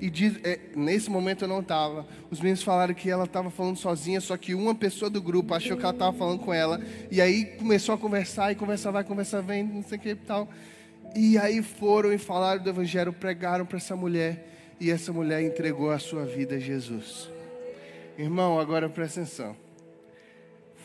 [0.00, 2.06] e diz, é, nesse momento eu não estava.
[2.30, 5.76] Os meninos falaram que ela estava falando sozinha, só que uma pessoa do grupo achou
[5.76, 6.80] que ela estava falando com ela.
[7.10, 10.16] E aí começou a conversar, e conversa vai, conversa vem, não sei o que e
[10.16, 10.48] tal.
[11.16, 14.53] E aí foram e falaram do Evangelho, pregaram para essa mulher.
[14.80, 17.30] E essa mulher entregou a sua vida a Jesus.
[18.18, 19.56] Irmão, agora presta atenção.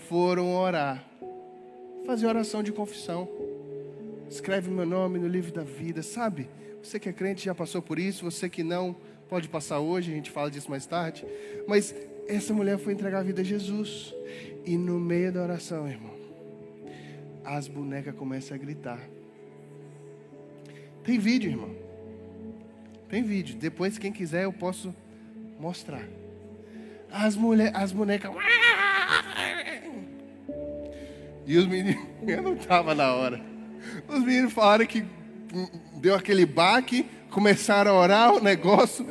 [0.08, 1.04] Foram orar,
[2.06, 3.28] fazer oração de confissão.
[4.30, 6.48] Escreve meu nome no livro da vida, sabe?
[6.84, 8.96] Você que é crente já passou por isso, você que não,
[9.28, 11.26] pode passar hoje, a gente fala disso mais tarde.
[11.68, 11.94] Mas
[12.28, 14.14] essa mulher foi entregar a vida a Jesus.
[14.66, 16.14] E no meio da oração, irmão,
[17.44, 19.00] as bonecas começam a gritar.
[21.04, 21.89] Tem vídeo, irmão.
[23.10, 23.56] Tem vídeo.
[23.56, 24.94] Depois, quem quiser, eu posso
[25.60, 26.04] mostrar.
[27.12, 28.32] As, mulher, as bonecas.
[31.46, 32.08] E os meninos.
[32.28, 33.42] Eu não estava na hora.
[34.08, 35.04] Os meninos falaram que
[35.96, 39.08] deu aquele baque, começaram a orar o negócio,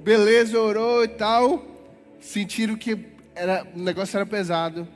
[0.00, 1.64] beleza, orou e tal,
[2.20, 2.98] sentiram que
[3.34, 4.86] era, o negócio era pesado,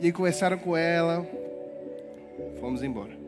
[0.00, 1.26] e começaram com ela,
[2.60, 3.19] fomos embora.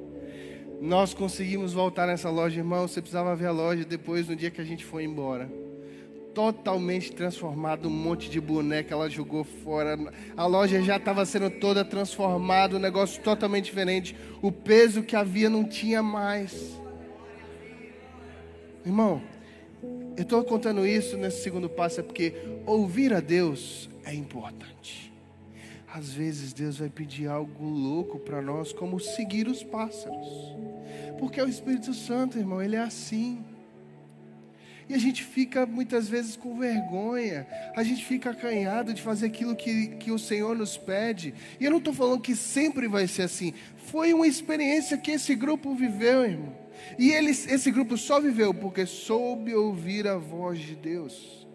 [0.83, 2.88] Nós conseguimos voltar nessa loja, irmão.
[2.88, 5.49] Você precisava ver a loja depois, no dia que a gente foi embora.
[6.35, 9.97] Totalmente transformado, um monte de boneca ela jogou fora.
[10.37, 14.16] A loja já estava sendo toda transformada, um negócio totalmente diferente.
[14.42, 16.77] O peso que havia não tinha mais.
[18.85, 19.23] Irmão,
[20.16, 22.35] eu estou contando isso nesse segundo passo é porque
[22.66, 25.12] ouvir a Deus é importante.
[25.94, 30.57] Às vezes Deus vai pedir algo louco para nós, como seguir os pássaros.
[31.18, 33.44] Porque é o Espírito Santo, irmão, ele é assim.
[34.88, 39.55] E a gente fica muitas vezes com vergonha, a gente fica acanhado de fazer aquilo
[39.55, 41.35] que, que o Senhor nos pede.
[41.61, 43.52] E eu não estou falando que sempre vai ser assim.
[43.76, 46.57] Foi uma experiência que esse grupo viveu, irmão.
[46.98, 51.46] E eles, esse grupo só viveu porque soube ouvir a voz de Deus.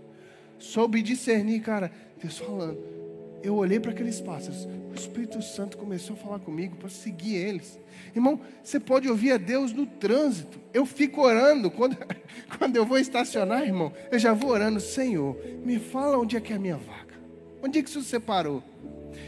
[0.59, 3.06] Soube discernir, cara, Deus falando.
[3.43, 7.79] Eu olhei para aqueles pássaros, o Espírito Santo começou a falar comigo para seguir eles.
[8.15, 10.59] Irmão, você pode ouvir a Deus no trânsito.
[10.73, 11.97] Eu fico orando, quando,
[12.57, 16.51] quando eu vou estacionar, irmão, eu já vou orando, Senhor, me fala onde é que
[16.51, 17.15] é a minha vaga.
[17.61, 18.63] Onde é que isso separou?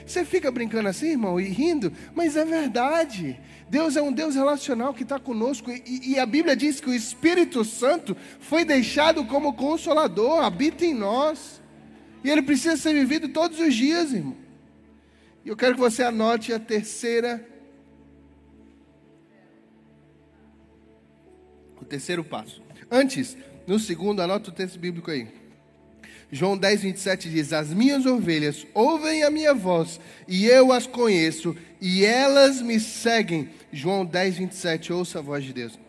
[0.05, 3.39] Você fica brincando assim, irmão, e rindo, mas é verdade.
[3.69, 5.71] Deus é um Deus relacional que está conosco.
[5.71, 10.93] E, e, a Bíblia diz que o Espírito Santo foi deixado como consolador, habita em
[10.93, 11.61] nós.
[12.23, 14.35] E ele precisa ser vivido todos os dias, irmão.
[15.45, 17.45] E eu quero que você anote a terceira.
[21.81, 22.61] O terceiro passo.
[22.91, 25.27] Antes, no segundo, anota o texto bíblico aí.
[26.31, 31.55] João 10, 27 diz: As minhas ovelhas ouvem a minha voz, e eu as conheço,
[31.81, 33.49] e elas me seguem.
[33.71, 35.79] João 10, 27, ouça a voz de Deus.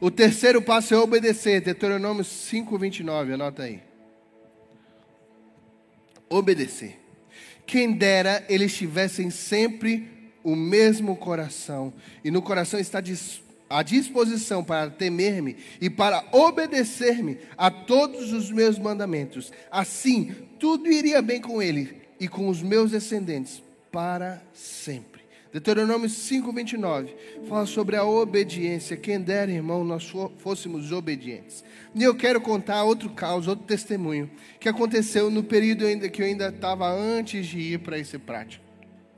[0.00, 3.85] O terceiro passo é obedecer, Deuteronômio 5, 29, anota aí.
[6.28, 6.98] Obedecer.
[7.66, 10.08] Quem dera eles tivessem sempre
[10.42, 13.02] o mesmo coração, e no coração está
[13.68, 21.20] à disposição para temer-me e para obedecer-me a todos os meus mandamentos, assim tudo iria
[21.20, 23.60] bem com ele e com os meus descendentes
[23.90, 25.15] para sempre.
[25.56, 27.14] Deuteronômio 5:29
[27.48, 28.94] fala sobre a obediência.
[28.94, 31.64] Quem dera, irmão, nós fôssemos obedientes.
[31.94, 36.26] E eu quero contar outro caso, outro testemunho que aconteceu no período ainda que eu
[36.26, 38.62] ainda estava antes de ir para esse prático,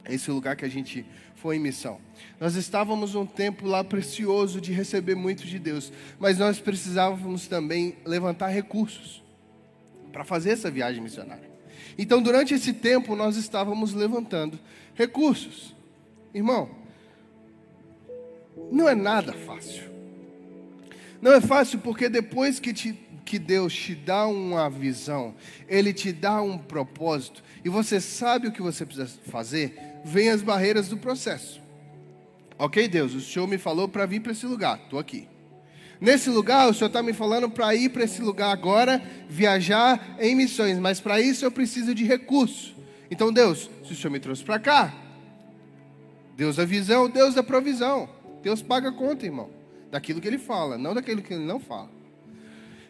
[0.09, 2.01] esse lugar que a gente foi em missão.
[2.39, 7.97] Nós estávamos um tempo lá precioso de receber muito de Deus, mas nós precisávamos também
[8.07, 9.25] levantar recursos
[10.13, 11.51] para fazer essa viagem missionária.
[11.99, 14.57] Então, durante esse tempo, nós estávamos levantando
[14.95, 15.77] recursos.
[16.39, 16.71] Irmão,
[18.71, 19.83] não é nada fácil.
[21.21, 22.93] Não é fácil porque depois que, te,
[23.25, 25.35] que Deus te dá uma visão,
[25.69, 30.41] Ele te dá um propósito, e você sabe o que você precisa fazer, vem as
[30.41, 31.61] barreiras do processo.
[32.57, 35.27] Ok, Deus, o Senhor me falou para vir para esse lugar, estou aqui.
[36.01, 40.37] Nesse lugar, o Senhor está me falando para ir para esse lugar agora, viajar em
[40.37, 42.77] missões, mas para isso eu preciso de recurso.
[43.11, 45.08] Então, Deus, se o Senhor me trouxe para cá,
[46.39, 48.09] Deus da visão, Deus da provisão.
[48.43, 49.59] Deus paga a conta, irmão
[49.91, 51.91] daquilo que ele fala, não daquilo que ele não fala.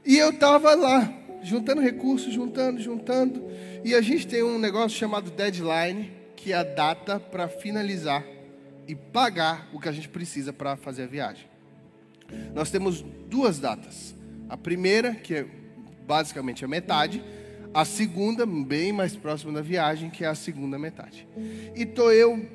[0.05, 3.45] E eu estava lá, juntando recursos, juntando, juntando.
[3.85, 8.25] E a gente tem um negócio chamado deadline, que é a data para finalizar
[8.87, 11.47] e pagar o que a gente precisa para fazer a viagem.
[12.55, 14.15] Nós temos duas datas.
[14.49, 15.47] A primeira, que é
[16.07, 17.23] basicamente a metade,
[17.75, 21.29] a segunda, bem mais próxima da viagem, que é a segunda metade.
[21.75, 22.47] E tô eu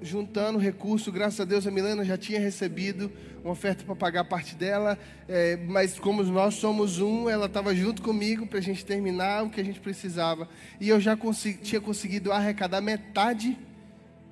[0.00, 3.10] juntando recurso, graças a Deus a Milena já tinha recebido
[3.42, 8.02] uma oferta para pagar parte dela, é, mas como nós somos um, ela estava junto
[8.02, 10.48] comigo para a gente terminar o que a gente precisava.
[10.80, 13.58] E eu já consegui, tinha conseguido arrecadar metade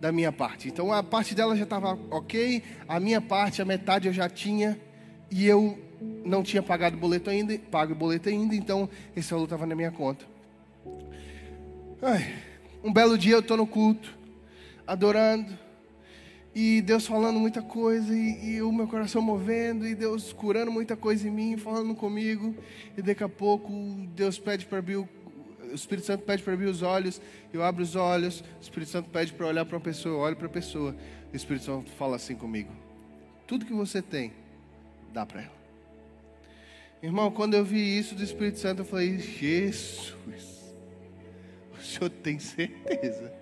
[0.00, 0.68] da minha parte.
[0.68, 4.78] Então a parte dela já estava ok, a minha parte, a metade eu já tinha,
[5.30, 5.78] e eu
[6.24, 9.74] não tinha pagado o boleto ainda, pago o boleto ainda, então esse valor estava na
[9.74, 10.24] minha conta.
[12.02, 12.34] Ai,
[12.84, 14.15] um belo dia eu estou no culto,
[14.86, 15.56] adorando,
[16.54, 20.96] e Deus falando muita coisa, e, e, o meu coração movendo, e Deus curando muita
[20.96, 22.54] coisa em mim, falando comigo,
[22.96, 23.70] e daqui a pouco
[24.14, 25.08] Deus pede para abrir o,
[25.70, 27.20] o Espírito Santo pede para abrir os olhos,
[27.52, 30.36] eu abro os olhos, o Espírito Santo pede para olhar para uma pessoa, eu olho
[30.36, 30.96] para a pessoa,
[31.30, 32.72] o Espírito Santo fala assim comigo:
[33.46, 34.32] tudo que você tem,
[35.12, 35.56] dá para ela.
[37.02, 40.74] Irmão, quando eu vi isso do Espírito Santo, eu falei: Jesus,
[41.78, 43.35] o senhor tem certeza?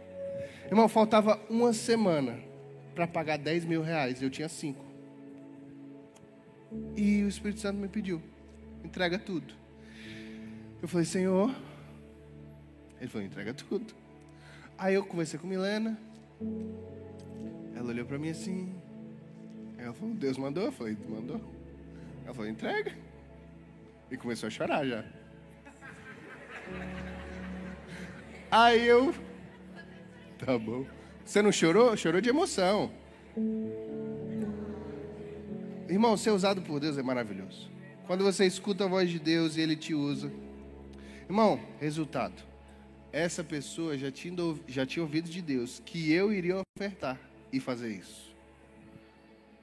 [0.67, 2.39] Irmão, faltava uma semana
[2.95, 4.23] para pagar 10 mil reais.
[4.23, 4.85] Eu tinha cinco.
[6.97, 8.23] E o Espírito Santo me pediu:
[8.83, 9.55] entrega tudo.
[10.81, 11.55] Eu falei, Senhor.
[13.01, 13.95] Ele falou: entrega tudo.
[14.79, 15.99] Aí eu conversei com Milena.
[17.77, 18.75] Ela olhou para mim assim.
[19.79, 20.65] Ela falou: Deus mandou?
[20.65, 21.41] Eu falei: mandou.
[22.25, 22.93] Ela falou: entrega.
[24.11, 25.05] E começou a chorar já.
[28.51, 29.13] Aí eu
[30.45, 30.85] Tá bom.
[31.25, 31.97] Você não chorou?
[31.97, 32.91] Chorou de emoção.
[35.89, 37.71] Irmão, ser usado por Deus é maravilhoso.
[38.07, 40.31] Quando você escuta a voz de Deus e Ele te usa.
[41.23, 42.43] Irmão, resultado.
[43.11, 44.35] Essa pessoa já tinha,
[44.69, 47.19] já tinha ouvido de Deus que eu iria ofertar
[47.51, 48.35] e fazer isso.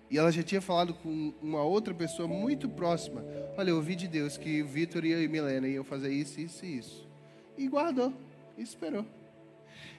[0.09, 3.23] E ela já tinha falado com uma outra pessoa muito próxima.
[3.55, 7.07] Olha, eu ouvi de Deus que Vitor e Milena iam fazer isso, isso e isso.
[7.55, 8.11] E guardou.
[8.57, 9.05] E esperou.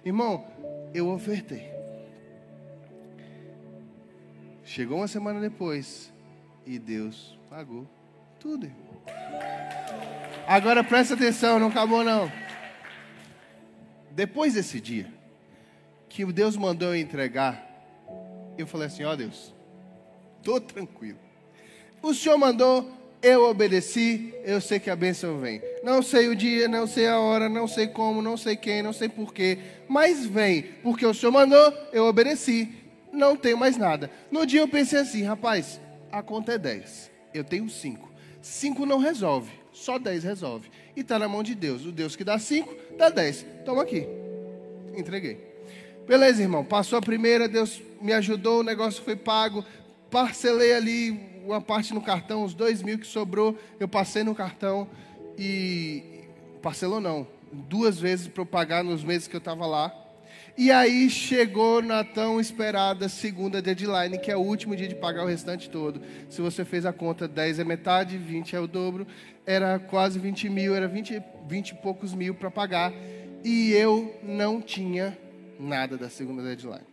[0.05, 0.47] Irmão,
[0.93, 1.71] eu ofertei.
[4.65, 6.13] Chegou uma semana depois
[6.65, 7.87] e Deus pagou
[8.39, 8.71] tudo.
[10.47, 12.31] Agora presta atenção, não acabou não.
[14.11, 15.07] Depois desse dia,
[16.09, 17.67] que Deus mandou eu entregar,
[18.59, 19.55] eu falei assim: Ó oh, Deus,
[20.39, 21.19] estou tranquilo.
[22.03, 22.91] O Senhor mandou,
[23.23, 25.63] eu obedeci, eu sei que a bênção vem.
[25.83, 28.93] Não sei o dia, não sei a hora, não sei como, não sei quem, não
[28.93, 32.73] sei porquê, mas vem, porque o Senhor mandou, eu obedeci,
[33.13, 34.09] não tenho mais nada.
[34.31, 35.81] No dia eu pensei assim, rapaz,
[36.13, 38.11] a conta é 10, eu tenho 5.
[38.41, 40.71] 5 não resolve, só 10 resolve.
[40.95, 43.45] E está na mão de Deus, o Deus que dá 5, dá 10.
[43.65, 44.07] Toma aqui,
[44.97, 45.53] entreguei.
[46.07, 49.65] Beleza, irmão, passou a primeira, Deus me ajudou, o negócio foi pago,
[50.11, 54.89] parcelei ali uma parte no cartão, os dois mil que sobrou, eu passei no cartão
[55.39, 56.25] e
[56.63, 59.93] parcelou não, duas vezes para eu pagar nos meses que eu estava lá.
[60.57, 65.25] E aí chegou na tão esperada segunda deadline, que é o último dia de pagar
[65.25, 66.03] o restante todo.
[66.29, 69.07] Se você fez a conta, 10 é metade, 20 é o dobro,
[69.47, 72.93] era quase 20 mil, era 20, 20 e poucos mil para pagar.
[73.43, 75.19] E eu não tinha
[75.59, 76.87] nada da segunda deadline.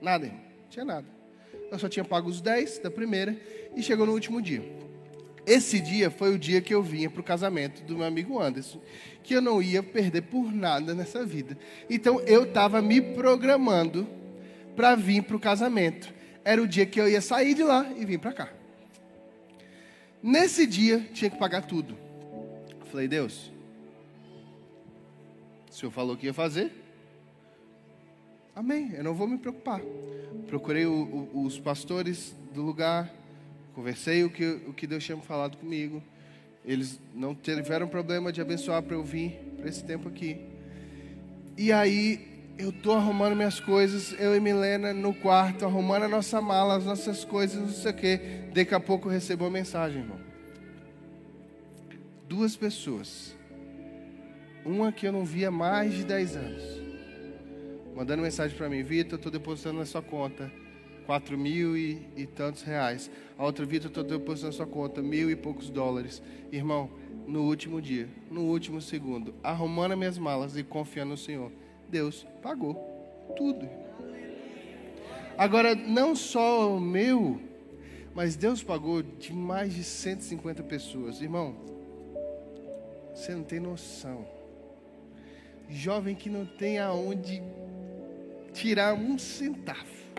[0.00, 0.40] Nada, irmão.
[0.62, 1.06] Não tinha nada.
[1.70, 3.36] Eu só tinha pago os 10 da primeira
[3.74, 4.62] e chegou no último dia.
[5.50, 8.80] Esse dia foi o dia que eu vinha para o casamento do meu amigo Anderson,
[9.20, 11.58] que eu não ia perder por nada nessa vida.
[11.90, 14.06] Então eu estava me programando
[14.76, 16.14] para vir para o casamento.
[16.44, 18.52] Era o dia que eu ia sair de lá e vir para cá.
[20.22, 21.98] Nesse dia tinha que pagar tudo.
[22.84, 23.50] Falei, Deus,
[25.68, 26.70] o senhor falou que ia fazer?
[28.54, 29.80] Amém, eu não vou me preocupar.
[30.46, 33.12] Procurei o, o, os pastores do lugar,
[33.74, 36.02] conversei o que, o que Deus tinha falado comigo.
[36.64, 40.38] Eles não tiveram problema de abençoar para eu vir para esse tempo aqui.
[41.56, 46.40] E aí eu tô arrumando minhas coisas, eu e Milena no quarto, arrumando a nossa
[46.40, 48.20] mala, as nossas coisas, não sei o quê.
[48.54, 50.20] Daqui a pouco eu recebo uma mensagem, irmão.
[52.28, 53.34] Duas pessoas.
[54.64, 56.62] Uma que eu não via há mais de 10 anos.
[57.96, 60.50] Mandando mensagem para mim, Vitor, estou depositando na sua conta
[61.10, 63.10] quatro mil e, e tantos reais.
[63.36, 66.22] A outra, Vitor, estou depositando na sua conta mil e poucos dólares.
[66.52, 66.88] Irmão,
[67.26, 71.50] no último dia, no último segundo, arrumando as minhas malas e confiando no Senhor,
[71.88, 72.76] Deus pagou
[73.36, 73.68] tudo.
[75.36, 77.40] Agora, não só o meu,
[78.14, 81.20] mas Deus pagou de mais de 150 pessoas.
[81.20, 81.56] Irmão,
[83.12, 84.24] você não tem noção.
[85.68, 87.42] Jovem que não tem aonde
[88.52, 90.09] tirar um centavo.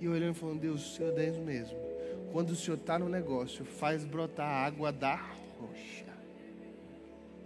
[0.00, 1.76] E olhando e falando, Deus, o Senhor é mesmo.
[2.32, 6.06] Quando o Senhor está no negócio, faz brotar água da rocha.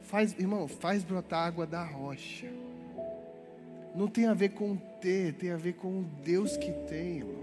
[0.02, 2.48] Faz, irmão, faz brotar água da rocha.
[3.94, 7.42] Não tem a ver com ter, tem a ver com o Deus que tem, irmão.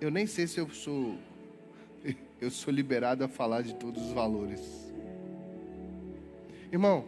[0.00, 1.16] Eu nem sei se eu sou
[2.40, 4.92] eu sou liberado a falar de todos os valores.
[6.72, 7.04] Irmão,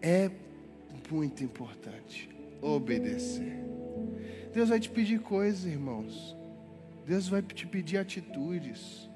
[0.00, 0.30] é
[1.12, 2.30] muito importante
[2.62, 3.62] obedecer.
[4.52, 6.36] Deus vai te pedir coisas, irmãos.
[7.06, 9.10] Deus vai te pedir atitudes.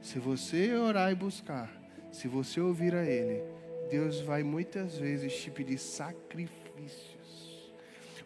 [0.00, 1.70] Se você orar e buscar,
[2.10, 3.42] se você ouvir a Ele,
[3.90, 7.72] Deus vai muitas vezes te pedir sacrifícios.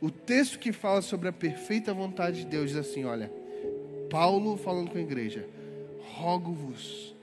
[0.00, 3.30] O texto que fala sobre a perfeita vontade de Deus diz assim: olha,
[4.08, 5.48] Paulo falando com a igreja,
[6.14, 7.15] rogo-vos,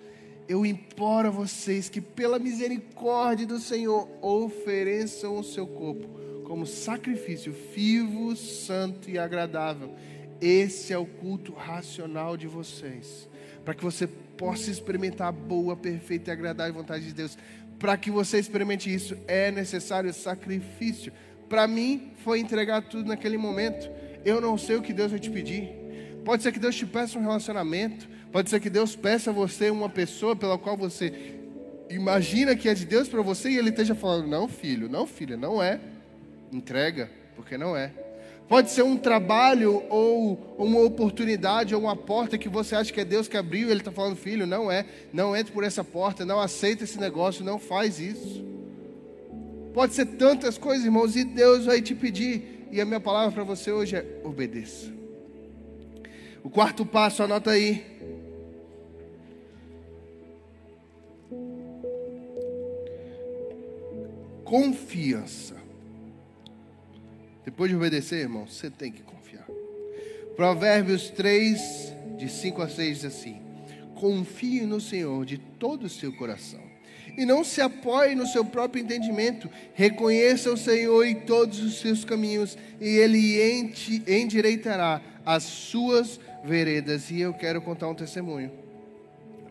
[0.47, 7.55] eu imploro a vocês que, pela misericórdia do Senhor, ofereçam o seu corpo como sacrifício
[7.73, 9.95] vivo, santo e agradável.
[10.39, 13.27] Esse é o culto racional de vocês,
[13.63, 17.37] para que você possa experimentar a boa, perfeita e agradável vontade de Deus.
[17.79, 21.11] Para que você experimente isso, é necessário sacrifício.
[21.49, 23.89] Para mim, foi entregar tudo naquele momento.
[24.25, 25.69] Eu não sei o que Deus vai te pedir.
[26.23, 28.07] Pode ser que Deus te peça um relacionamento.
[28.33, 31.13] Pode ser que Deus peça a você uma pessoa pela qual você
[31.87, 35.37] imagina que é de Deus para você e Ele esteja falando: não, filho, não, filha,
[35.37, 35.79] não é.
[36.51, 37.91] Entrega, porque não é.
[38.47, 43.05] Pode ser um trabalho ou uma oportunidade ou uma porta que você acha que é
[43.05, 44.83] Deus que abriu e Ele está falando, filho, não é.
[45.13, 48.43] Não entre por essa porta, não aceita esse negócio, não faz isso.
[49.75, 52.67] Pode ser tantas coisas, irmãos, e Deus vai te pedir.
[52.71, 54.91] E a minha palavra para você hoje é: obedeça.
[56.43, 57.92] O quarto passo, anota aí.
[64.53, 65.55] Confiança.
[67.43, 69.47] Depois de obedecer, irmão, você tem que confiar.
[70.35, 73.41] Provérbios 3, de 5 a 6 diz assim:
[73.95, 76.61] Confie no Senhor de todo o seu coração.
[77.17, 79.49] E não se apoie no seu próprio entendimento.
[79.73, 83.73] Reconheça o Senhor em todos os seus caminhos, e Ele
[84.07, 87.09] endireitará as suas veredas.
[87.09, 88.51] E eu quero contar um testemunho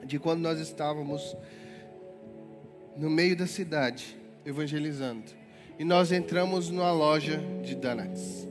[0.04, 1.36] de quando nós estávamos
[2.96, 5.24] no meio da cidade evangelizando.
[5.78, 8.46] E nós entramos numa loja de donuts.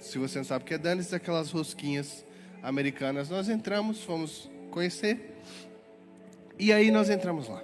[0.00, 2.24] Se você não sabe o que é donuts, é aquelas rosquinhas
[2.62, 3.28] americanas.
[3.28, 5.34] Nós entramos, fomos conhecer.
[6.58, 7.62] E aí nós entramos lá.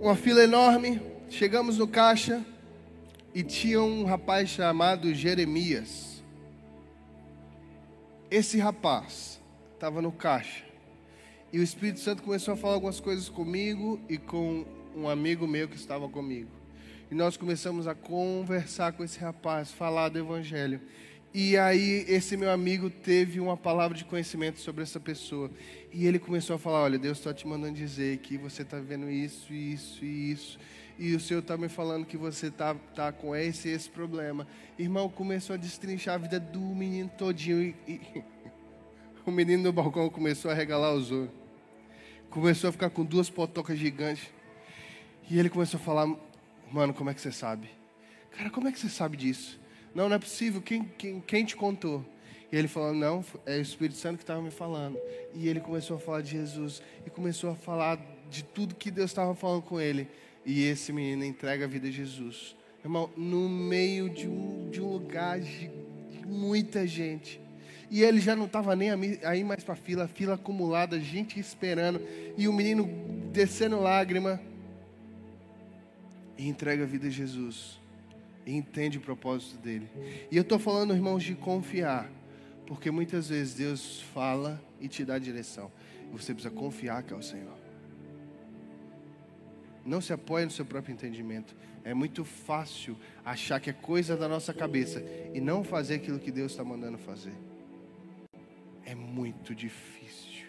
[0.00, 2.44] Uma fila enorme, chegamos no caixa
[3.34, 6.22] e tinha um rapaz chamado Jeremias.
[8.30, 9.40] Esse rapaz
[9.74, 10.64] estava no caixa.
[11.52, 14.64] E o Espírito Santo começou a falar algumas coisas comigo e com
[14.96, 16.50] um amigo meu que estava comigo.
[17.10, 20.80] E nós começamos a conversar com esse rapaz, falar do Evangelho.
[21.32, 25.48] E aí, esse meu amigo teve uma palavra de conhecimento sobre essa pessoa.
[25.92, 29.08] E ele começou a falar: Olha, Deus está te mandando dizer que você está vendo
[29.08, 30.58] isso, isso e isso.
[30.98, 34.46] E o Senhor está me falando que você está tá com esse e esse problema.
[34.78, 37.62] Irmão, começou a destrinchar a vida do menino todinho.
[37.62, 38.24] E, e
[39.24, 41.30] o menino no balcão começou a regalar os olhos.
[42.28, 44.28] Começou a ficar com duas potocas gigantes.
[45.30, 46.12] E ele começou a falar:
[46.72, 47.70] Mano, como é que você sabe?
[48.36, 49.60] Cara, como é que você sabe disso?
[49.94, 50.60] Não, não é possível.
[50.60, 52.04] Quem, quem, quem te contou?
[52.50, 54.98] E ele falou: Não, é o Espírito Santo que estava me falando.
[55.32, 56.82] E ele começou a falar de Jesus.
[57.06, 60.08] E começou a falar de tudo que Deus estava falando com ele.
[60.44, 62.56] E esse menino entrega a vida a Jesus.
[62.82, 65.70] Irmão, no meio de um, de um lugar de
[66.26, 67.40] muita gente.
[67.88, 68.90] E ele já não estava nem
[69.22, 72.00] aí mais para a fila, fila acumulada, gente esperando.
[72.36, 72.88] E o menino
[73.32, 74.40] descendo lágrima.
[76.40, 77.78] E entrega a vida a Jesus.
[78.46, 79.86] E entende o propósito dele.
[80.30, 82.10] E eu estou falando, irmãos, de confiar.
[82.66, 85.70] Porque muitas vezes Deus fala e te dá direção.
[86.08, 87.58] E você precisa confiar que é o Senhor.
[89.84, 91.54] Não se apoie no seu próprio entendimento.
[91.84, 96.32] É muito fácil achar que é coisa da nossa cabeça e não fazer aquilo que
[96.32, 97.34] Deus está mandando fazer.
[98.86, 100.46] É muito difícil.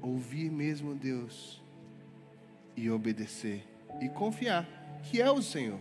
[0.00, 1.60] Ouvir mesmo Deus
[2.76, 4.66] e obedecer e confiar
[5.02, 5.78] que é o Senhor.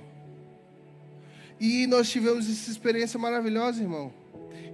[1.59, 4.13] E nós tivemos essa experiência maravilhosa, irmão.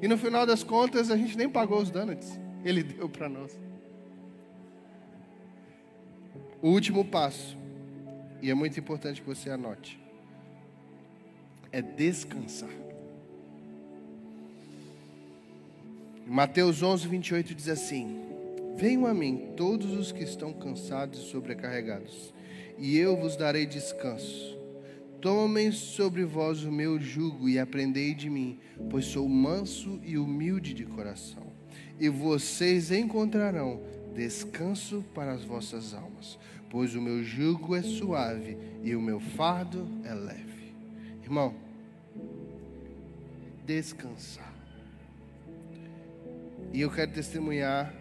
[0.02, 2.40] E no final das contas, a gente nem pagou os donuts.
[2.64, 3.58] Ele deu para nós.
[6.62, 7.58] O último passo,
[8.42, 10.00] e é muito importante que você anote,
[11.72, 12.70] é descansar.
[16.26, 18.22] Mateus 11, 28 diz assim:
[18.76, 22.34] Venham a mim todos os que estão cansados e sobrecarregados,
[22.82, 24.60] e eu vos darei descanso.
[25.22, 28.60] Tomem sobre vós o meu jugo e aprendei de mim,
[28.90, 31.54] pois sou manso e humilde de coração,
[32.00, 33.80] e vocês encontrarão
[34.16, 36.40] descanso para as vossas almas,
[36.72, 40.74] pois o meu jugo é suave e o meu fardo é leve.
[41.22, 41.54] Irmão,
[43.64, 44.52] descansar.
[46.74, 47.94] E eu quero testemunhar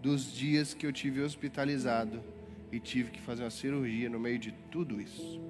[0.00, 2.31] dos dias que eu tive hospitalizado
[2.72, 5.40] e tive que fazer uma cirurgia no meio de tudo isso.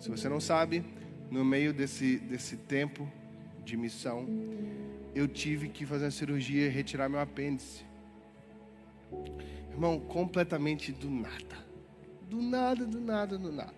[0.00, 0.82] Se você não sabe,
[1.30, 3.06] no meio desse, desse tempo
[3.62, 4.26] de missão,
[5.14, 7.84] eu tive que fazer uma cirurgia e retirar meu apêndice.
[9.70, 11.68] Irmão, completamente do nada.
[12.22, 13.74] Do nada, do nada, do nada.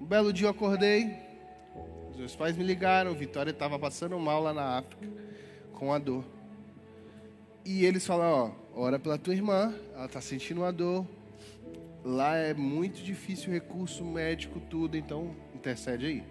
[0.00, 1.16] Um belo dia eu acordei,
[2.10, 5.08] os meus pais me ligaram, Vitória estava passando mal lá na África,
[5.72, 6.24] com a dor.
[7.64, 11.06] E eles falaram, ó, ora pela tua irmã, ela está sentindo uma dor.
[12.04, 16.22] Lá é muito difícil recurso médico, tudo, então intercede aí.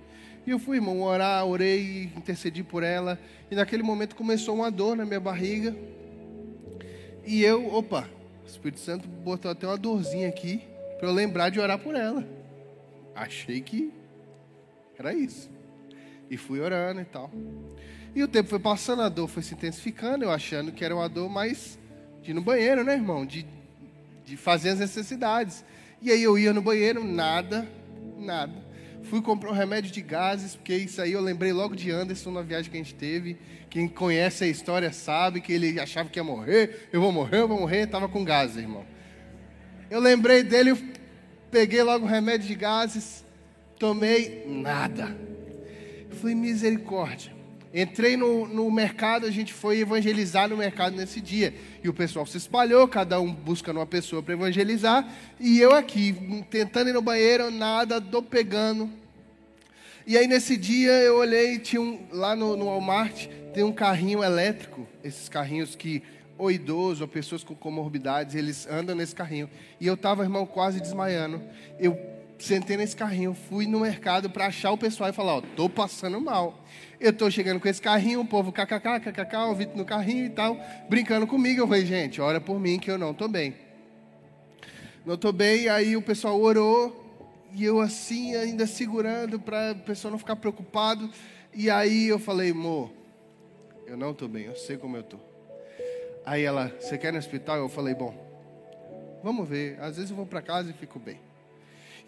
[0.46, 3.20] E eu fui, irmão, orar, orei, intercedi por ela.
[3.50, 5.76] E naquele momento começou uma dor na minha barriga.
[7.26, 8.10] E eu, opa,
[8.44, 10.62] o Espírito Santo botou até uma dorzinha aqui
[11.00, 12.28] para eu lembrar de orar por ela.
[13.16, 13.94] Achei que
[14.98, 15.50] era isso.
[16.30, 17.30] E fui orando e tal.
[18.16, 21.08] E o tempo foi passando, a dor foi se intensificando, eu achando que era uma
[21.08, 21.80] dor mais
[22.22, 23.26] de ir no banheiro, né, irmão?
[23.26, 23.46] De,
[24.32, 25.64] de fazer as necessidades.
[26.02, 27.68] E aí eu ia no banheiro, nada,
[28.18, 28.54] nada.
[29.04, 32.42] Fui comprar um remédio de gases, porque isso aí eu lembrei logo de Anderson na
[32.42, 33.38] viagem que a gente teve.
[33.70, 36.88] Quem conhece a história sabe que ele achava que ia morrer.
[36.94, 37.84] Eu vou morrer, eu vou morrer.
[37.84, 38.86] Estava com gases, irmão.
[39.90, 40.80] Eu lembrei dele, eu
[41.52, 43.26] peguei logo o remédio de gases,
[43.78, 45.14] tomei nada.
[46.10, 47.34] Eu falei, misericórdia.
[47.74, 51.54] Entrei no, no mercado, a gente foi evangelizar no mercado nesse dia.
[51.82, 55.08] E o pessoal se espalhou, cada um buscando uma pessoa para evangelizar.
[55.40, 56.14] E eu aqui,
[56.50, 58.90] tentando ir no banheiro, nada, tô pegando.
[60.06, 64.24] E aí nesse dia eu olhei, tinha um, lá no, no Walmart, tem um carrinho
[64.24, 66.04] elétrico, esses carrinhos que
[66.38, 69.48] ou idoso ou pessoas com comorbidades, eles andam nesse carrinho.
[69.80, 71.40] E eu estava, irmão, quase desmaiando.
[71.80, 71.96] Eu
[72.46, 76.20] sentei nesse carrinho, fui no mercado para achar o pessoal e falar, ó, tô passando
[76.20, 76.64] mal.
[77.00, 80.30] Eu tô chegando com esse carrinho, o povo kkk, kkk, o Vitor no carrinho e
[80.30, 80.58] tal,
[80.90, 81.62] brincando comigo.
[81.62, 83.56] Eu falei, gente, ora por mim que eu não tô bem.
[85.06, 87.02] Não tô bem, aí o pessoal orou,
[87.54, 91.10] e eu assim, ainda segurando para o pessoal não ficar preocupado.
[91.54, 92.92] E aí eu falei, amor,
[93.88, 95.20] eu não estou bem, eu sei como eu estou.
[96.26, 97.58] Aí ela, você quer ir no hospital?
[97.58, 98.14] Eu falei, bom,
[99.24, 99.80] vamos ver.
[99.82, 101.31] Às vezes eu vou para casa e fico bem.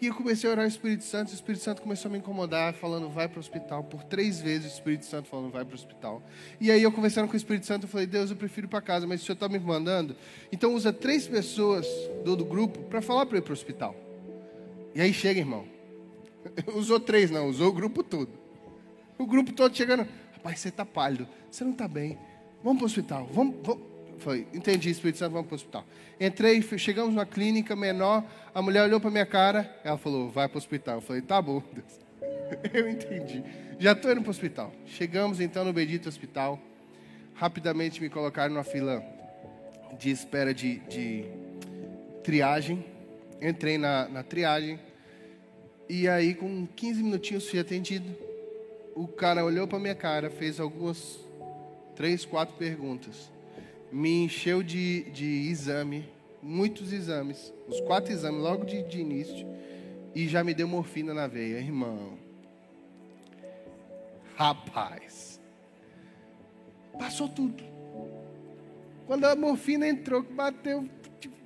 [0.04, 2.74] E eu comecei a orar o Espírito Santo, o Espírito Santo começou a me incomodar,
[2.74, 3.82] falando, vai para o hospital.
[3.82, 6.22] Por três vezes o Espírito Santo falando, vai para o hospital.
[6.60, 8.82] E aí eu conversando com o Espírito Santo, eu falei, Deus, eu prefiro ir para
[8.82, 10.14] casa, mas o Senhor está me mandando.
[10.52, 11.86] Então usa três pessoas
[12.22, 13.96] do, do grupo para falar para ir para o hospital.
[14.94, 15.64] E aí chega, irmão.
[16.76, 18.28] Usou três, não, usou o grupo todo.
[19.16, 22.18] O grupo todo chegando, rapaz, você está pálido, você não está bem.
[22.62, 23.93] Vamos para o hospital, vamos, vamos.
[24.18, 25.84] Falei, entendi, Espírito Santo, vamos para o hospital.
[26.20, 30.56] Entrei, chegamos numa clínica menor, a mulher olhou para minha cara, ela falou, vai para
[30.56, 30.96] o hospital.
[30.96, 32.00] Eu falei, tá bom, Deus.
[32.72, 33.42] Eu entendi.
[33.78, 34.72] Já estou indo para o hospital.
[34.86, 36.60] Chegamos então no bendito hospital.
[37.34, 39.02] Rapidamente me colocaram numa fila
[39.98, 41.24] de espera de, de
[42.22, 42.84] triagem.
[43.42, 44.78] Entrei na, na triagem
[45.88, 48.16] E aí, com 15 minutinhos, fui atendido.
[48.94, 51.18] O cara olhou para minha cara, fez algumas,
[51.96, 53.33] três, quatro perguntas.
[53.94, 56.08] Me encheu de, de exame,
[56.42, 59.46] muitos exames, os quatro exames logo de, de início.
[60.12, 62.18] E já me deu morfina na veia, irmão.
[64.34, 65.40] Rapaz.
[66.98, 67.62] Passou tudo.
[69.06, 70.88] Quando a morfina entrou, bateu.
[71.20, 71.36] Tipo,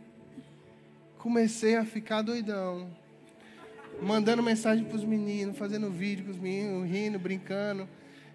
[1.19, 2.91] comecei a ficar doidão
[4.01, 7.87] mandando mensagem para os meninos, fazendo vídeo com os meninos, rindo, brincando.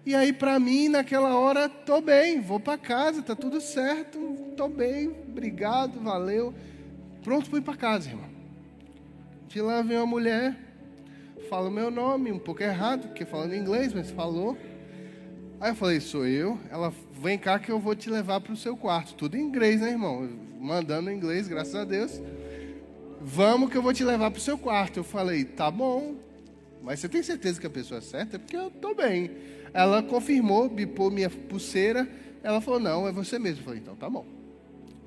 [0.06, 4.18] E aí, para mim, naquela hora, tô bem, vou para casa, tá tudo certo,
[4.56, 6.54] tô bem, obrigado, valeu.
[7.22, 8.28] Pronto ir para casa, irmão.
[9.48, 10.54] De lá vem uma mulher,
[11.48, 14.58] fala o meu nome, um pouco errado, porque falando inglês, mas falou.
[15.58, 16.58] Aí eu falei, sou eu.
[16.70, 16.92] Ela,
[17.22, 19.14] vem cá que eu vou te levar para o seu quarto.
[19.14, 20.28] Tudo em inglês, né, irmão?
[20.60, 22.20] Mandando em inglês, graças a Deus.
[23.22, 24.98] Vamos que eu vou te levar para o seu quarto.
[24.98, 26.16] Eu falei, tá bom.
[26.84, 28.38] Mas você tem certeza que a pessoa é certa?
[28.38, 29.30] Porque eu estou bem.
[29.72, 32.06] Ela confirmou, bipou minha pulseira.
[32.42, 33.60] Ela falou, não, é você mesmo.
[33.60, 34.26] Eu falei, então tá bom.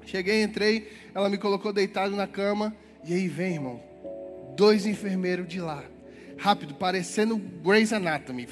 [0.03, 2.75] Cheguei, entrei, ela me colocou deitado na cama.
[3.05, 3.79] E aí vem, irmão,
[4.55, 5.83] dois enfermeiros de lá.
[6.37, 8.47] Rápido, parecendo Grey's Anatomy.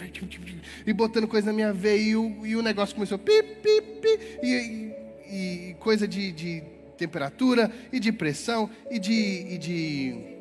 [0.85, 2.11] E botando coisa na minha veia.
[2.43, 4.19] E o, negócio começou pi, pi, pi.
[4.43, 4.93] E,
[5.27, 6.63] e, e coisa de, de
[6.95, 10.35] temperatura e de pressão e de, e de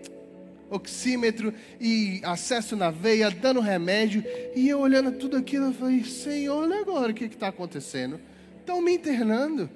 [0.70, 4.24] oxímetro e acesso na veia, dando remédio.
[4.54, 8.20] E eu olhando tudo aquilo, eu falei, Senhor, olha agora o que está acontecendo.
[8.60, 9.68] Estão me internando.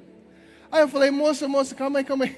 [0.71, 2.37] Aí eu falei, moça, moça, calma aí, calma aí.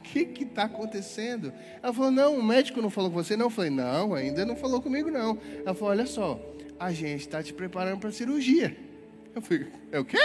[0.00, 1.52] O que está acontecendo?
[1.82, 3.46] Ela falou, não, o médico não falou com você, não.
[3.46, 5.38] Eu falei, não, ainda não falou comigo, não.
[5.64, 6.40] Ela falou, olha só,
[6.78, 8.76] a gente está te preparando para a cirurgia.
[9.34, 10.18] Eu falei, é o quê?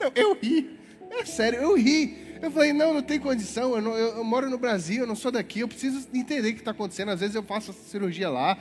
[0.00, 0.78] Não, eu ri.
[1.10, 2.25] É sério, eu ri.
[2.40, 5.16] Eu falei, não, não tem condição, eu, não, eu, eu, moro no Brasil, eu não
[5.16, 7.10] sou daqui, eu preciso entender o que está acontecendo.
[7.10, 8.58] Às vezes eu faço cirurgia lá,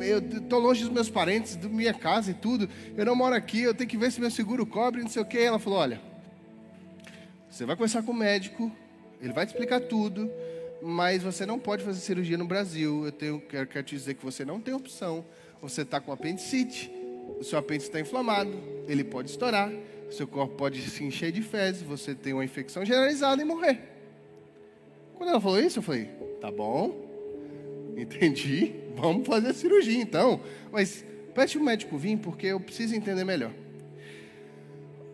[0.00, 3.62] eu estou longe dos meus parentes, da minha casa e tudo, eu não moro aqui,
[3.62, 5.38] eu tenho que ver se meu seguro cobre, não sei o quê.
[5.38, 6.00] Ela falou, olha,
[7.50, 8.70] você vai conversar com o médico,
[9.20, 10.30] ele vai te explicar tudo,
[10.80, 13.04] mas você não pode fazer cirurgia no Brasil.
[13.04, 15.24] Eu tenho, quero, quero te dizer que você não tem opção.
[15.60, 16.90] Você está com apendicite,
[17.38, 18.52] o seu apêndice está inflamado,
[18.88, 19.70] ele pode estourar
[20.12, 23.80] seu corpo pode se encher de fezes, você tem uma infecção generalizada e morrer.
[25.14, 26.06] Quando ela falou isso, eu falei:
[26.40, 26.94] tá bom,
[27.96, 30.40] entendi, vamos fazer a cirurgia então.
[30.70, 31.04] Mas
[31.34, 33.52] pede o médico vir, porque eu preciso entender melhor.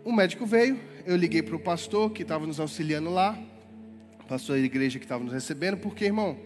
[0.04, 3.38] O médico veio, eu liguei para o pastor que estava nos auxiliando lá,
[4.28, 6.36] pastor da igreja que estava nos recebendo, porque, irmão,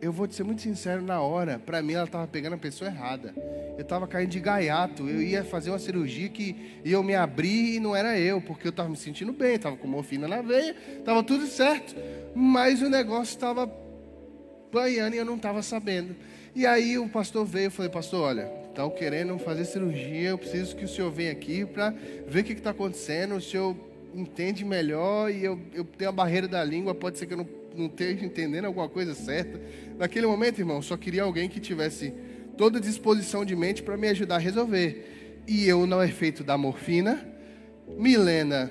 [0.00, 2.90] eu vou te ser muito sincero, na hora, para mim ela estava pegando a pessoa
[2.90, 3.34] errada.
[3.76, 7.80] Eu estava caindo de gaiato, eu ia fazer uma cirurgia que eu me abri e
[7.80, 11.22] não era eu, porque eu estava me sentindo bem, estava com morfina na veia, estava
[11.22, 11.94] tudo certo,
[12.34, 13.70] mas o negócio estava
[14.70, 16.14] banhando e eu não estava sabendo.
[16.54, 20.76] E aí o pastor veio, eu falei, pastor, olha, estão querendo fazer cirurgia, eu preciso
[20.76, 21.94] que o senhor venha aqui para
[22.26, 23.74] ver o que está acontecendo, o senhor
[24.14, 27.48] entende melhor e eu, eu tenho a barreira da língua, pode ser que eu não,
[27.74, 29.60] não esteja entendendo alguma coisa certa.
[29.98, 32.12] Naquele momento, irmão, só queria alguém que tivesse
[32.62, 35.42] toda disposição de mente para me ajudar a resolver.
[35.48, 37.26] E eu, no efeito da morfina,
[37.88, 38.70] Milena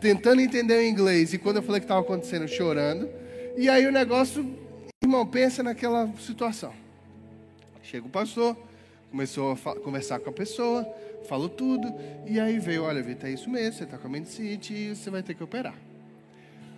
[0.00, 3.08] tentando entender o inglês e quando eu falei que estava acontecendo, chorando.
[3.56, 4.44] E aí o negócio,
[5.00, 6.72] irmão, pensa naquela situação.
[7.80, 8.56] Chega o pastor,
[9.08, 10.84] começou a conversar com a pessoa,
[11.28, 11.94] falou tudo,
[12.26, 15.10] e aí veio, olha, Vitor, é isso mesmo, você está com a mendicite e você
[15.10, 15.76] vai ter que operar.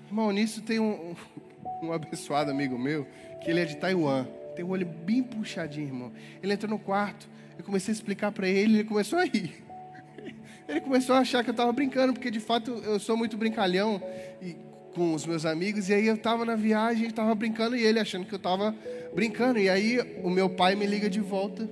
[0.08, 1.16] Irmão, nisso tem um,
[1.82, 3.06] um abençoado amigo meu,
[3.42, 4.26] que ele é de Taiwan.
[4.54, 6.12] Tem o olho bem puxadinho, irmão.
[6.42, 7.28] Ele entrou no quarto,
[7.58, 9.62] eu comecei a explicar para ele, ele começou a rir.
[10.68, 14.00] Ele começou a achar que eu estava brincando, porque de fato eu sou muito brincalhão
[14.40, 14.56] e,
[14.94, 15.88] com os meus amigos.
[15.88, 18.74] E aí eu estava na viagem, estava brincando e ele achando que eu estava
[19.12, 19.58] brincando.
[19.58, 21.68] E aí o meu pai me liga de volta,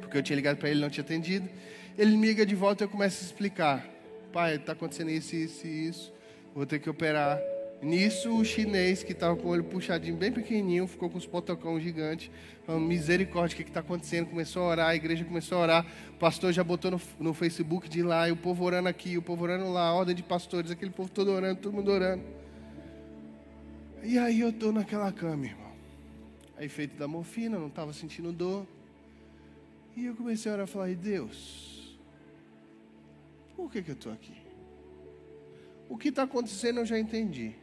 [0.00, 1.48] porque eu tinha ligado para ele, não tinha atendido.
[1.96, 3.86] Ele me liga de volta e eu começo a explicar:
[4.32, 6.12] Pai, está acontecendo isso, isso e isso.
[6.54, 7.38] Vou ter que operar.
[7.80, 11.78] Nisso, o chinês, que estava com o olho puxadinho, bem pequenininho, ficou com os potocão
[11.78, 12.28] gigantes.
[12.64, 14.26] Falando, misericórdia, o que está acontecendo?
[14.26, 15.86] Começou a orar, a igreja começou a orar.
[16.10, 19.22] O pastor já botou no, no Facebook de lá, e o povo orando aqui, o
[19.22, 22.24] povo orando lá, a ordem de pastores, aquele povo todo orando, todo mundo orando.
[24.02, 25.72] E aí eu estou naquela cama, irmão.
[26.56, 28.66] Aí feito da morfina, não estava sentindo dor.
[29.96, 31.96] E eu comecei a orar e falar, Deus,
[33.54, 34.36] por que, que eu estou aqui?
[35.88, 37.54] O que está acontecendo eu já entendi.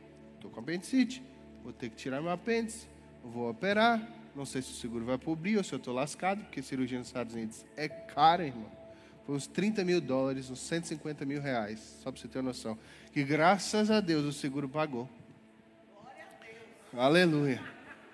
[0.45, 1.23] Estou com apendicite,
[1.63, 2.87] vou ter que tirar meu apêndice,
[3.23, 3.99] vou operar.
[4.35, 7.07] Não sei se o seguro vai cobrir ou se eu estou lascado, porque cirurgia nos
[7.07, 8.69] Estados Unidos é cara, irmão.
[9.25, 12.77] Foi uns 30 mil dólares, uns 150 mil reais, só para você ter uma noção.
[13.11, 15.09] Que graças a Deus o seguro pagou.
[16.93, 17.63] Aleluia.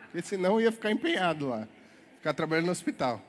[0.03, 1.67] Porque senão eu ia ficar empenhado lá,
[2.15, 3.21] ficar trabalhando no hospital.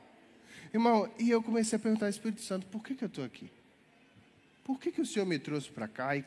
[0.72, 3.50] Irmão, e eu comecei a perguntar ao Espírito Santo, por que, que eu estou aqui?
[4.62, 6.16] Por que, que o Senhor me trouxe para cá?
[6.16, 6.24] E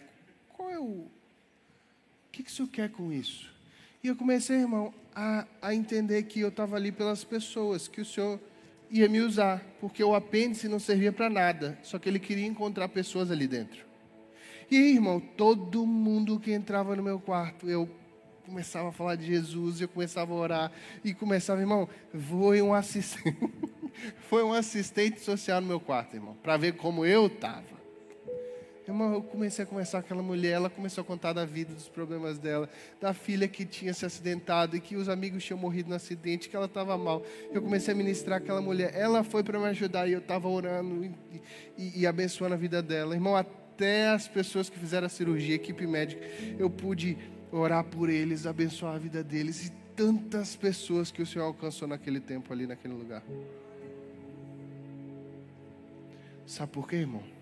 [0.50, 1.08] qual é o.
[2.36, 3.50] Que, que Senhor quer com isso?
[4.04, 8.06] E eu comecei, irmão, a, a entender que eu estava ali pelas pessoas, que o
[8.06, 8.42] Senhor
[8.92, 12.90] ia me usar, porque o apêndice não servia para nada, só que ele queria encontrar
[12.90, 13.86] pessoas ali dentro.
[14.70, 17.90] E irmão, todo mundo que entrava no meu quarto, eu
[18.46, 20.72] começava a falar de Jesus, eu começava a orar
[21.06, 23.50] e começava, irmão, foi um assistente,
[24.28, 27.75] foi um assistente social no meu quarto, irmão, para ver como eu estava.
[28.88, 31.90] Irmão, eu comecei a conversar com aquela mulher, ela começou a contar da vida, dos
[31.90, 32.70] problemas dela,
[33.02, 36.56] da filha que tinha se acidentado e que os amigos tinham morrido no acidente, que
[36.56, 37.24] ela estava mal.
[37.52, 41.04] Eu comecei a ministrar aquela mulher, ela foi para me ajudar e eu estava orando
[41.04, 41.12] e,
[41.76, 43.16] e, e, abençoando a vida dela.
[43.16, 46.24] Irmão, até as pessoas que fizeram a cirurgia, a equipe médica,
[46.60, 47.18] eu pude
[47.52, 52.20] orar por eles, abençoar a vida deles e tantas pessoas que o Senhor alcançou naquele
[52.20, 53.24] tempo ali, naquele lugar.
[56.46, 57.35] Sabe por quê, irmão?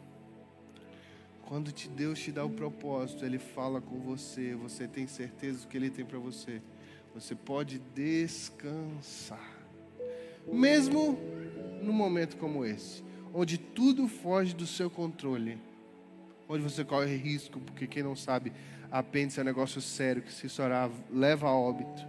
[1.47, 5.67] Quando te, Deus te dá o propósito, Ele fala com você, você tem certeza do
[5.67, 6.61] que Ele tem para você.
[7.13, 9.51] Você pode descansar.
[10.51, 11.17] Mesmo
[11.81, 15.57] num momento como esse, onde tudo foge do seu controle,
[16.47, 18.51] onde você corre risco, porque quem não sabe,
[18.91, 22.05] apêndice é um negócio sério que se estourar leva a óbito.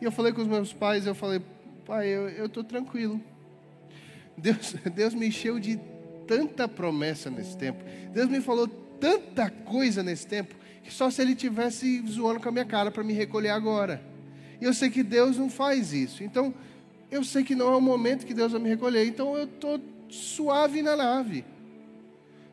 [0.00, 1.40] E eu falei com os meus pais, eu falei,
[1.86, 3.20] pai, eu estou tranquilo.
[4.36, 5.80] Deus, Deus me encheu de
[6.26, 7.84] tanta promessa nesse tempo.
[8.12, 12.52] Deus me falou tanta coisa nesse tempo que só se ele tivesse zoando com a
[12.52, 14.02] minha cara para me recolher agora.
[14.60, 16.22] E eu sei que Deus não faz isso.
[16.22, 16.54] Então,
[17.10, 19.06] eu sei que não é o momento que Deus vai me recolher.
[19.06, 21.44] Então, eu estou suave na nave.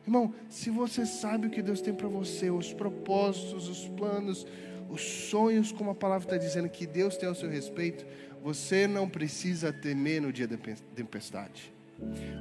[0.04, 4.46] Irmão, se você sabe o que Deus tem para você, os propósitos, os planos,
[4.90, 8.04] os sonhos, como a palavra está dizendo que Deus tem ao seu respeito,
[8.42, 10.56] você não precisa temer no dia da
[10.94, 11.71] tempestade.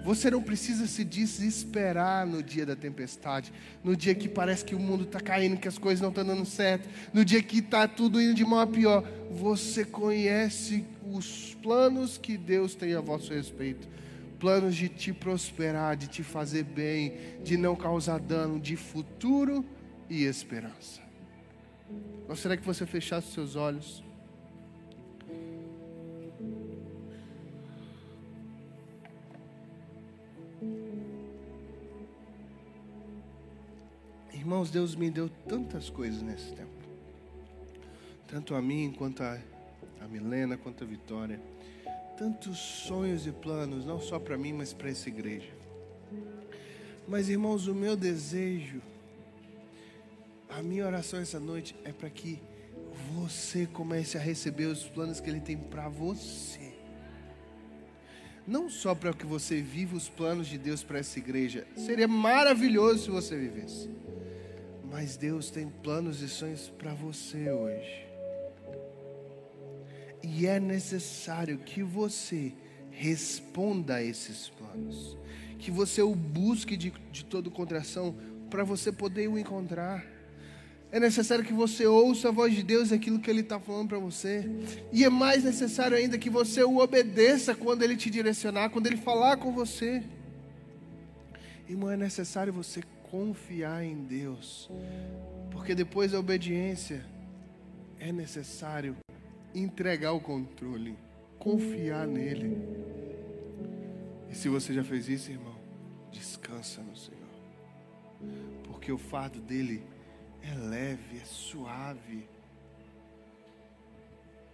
[0.03, 3.53] Você não precisa se desesperar no dia da tempestade,
[3.83, 6.45] no dia que parece que o mundo está caindo, que as coisas não estão dando
[6.45, 9.03] certo, no dia que está tudo indo de mal a pior.
[9.29, 13.87] Você conhece os planos que Deus tem a vosso respeito
[14.41, 19.63] planos de te prosperar, de te fazer bem, de não causar dano, de futuro
[20.09, 20.99] e esperança.
[22.27, 24.03] Gostaria que você fechasse seus olhos.
[34.41, 36.71] Irmãos, Deus me deu tantas coisas nesse tempo.
[38.27, 39.39] Tanto a mim, quanto a,
[40.01, 41.39] a Milena, quanto a Vitória
[42.21, 45.49] tantos sonhos e planos, não só para mim, mas para essa igreja.
[47.07, 48.79] Mas, irmãos, o meu desejo,
[50.47, 52.39] a minha oração essa noite é para que
[53.11, 56.71] você comece a receber os planos que Ele tem para você.
[58.45, 63.05] Não só para que você viva os planos de Deus para essa igreja, seria maravilhoso
[63.05, 63.89] se você vivesse.
[64.91, 68.05] Mas Deus tem planos e sonhos para você hoje.
[70.21, 72.51] E é necessário que você
[72.91, 75.17] responda a esses planos,
[75.57, 78.13] que você o busque de, de todo o
[78.49, 80.05] para você poder o encontrar.
[80.91, 83.97] É necessário que você ouça a voz de Deus, aquilo que Ele está falando para
[83.97, 84.45] você.
[84.91, 88.97] E é mais necessário ainda que você o obedeça quando Ele te direcionar, quando Ele
[88.97, 90.03] falar com você.
[91.69, 92.81] Irmão, é necessário você
[93.11, 94.71] confiar em Deus,
[95.51, 97.05] porque depois da obediência,
[97.99, 98.95] é necessário
[99.53, 100.97] entregar o controle,
[101.37, 102.57] confiar nele.
[104.29, 105.55] E se você já fez isso, irmão,
[106.09, 107.19] descansa no Senhor.
[108.63, 109.83] Porque o fardo dele
[110.41, 112.29] é leve, é suave.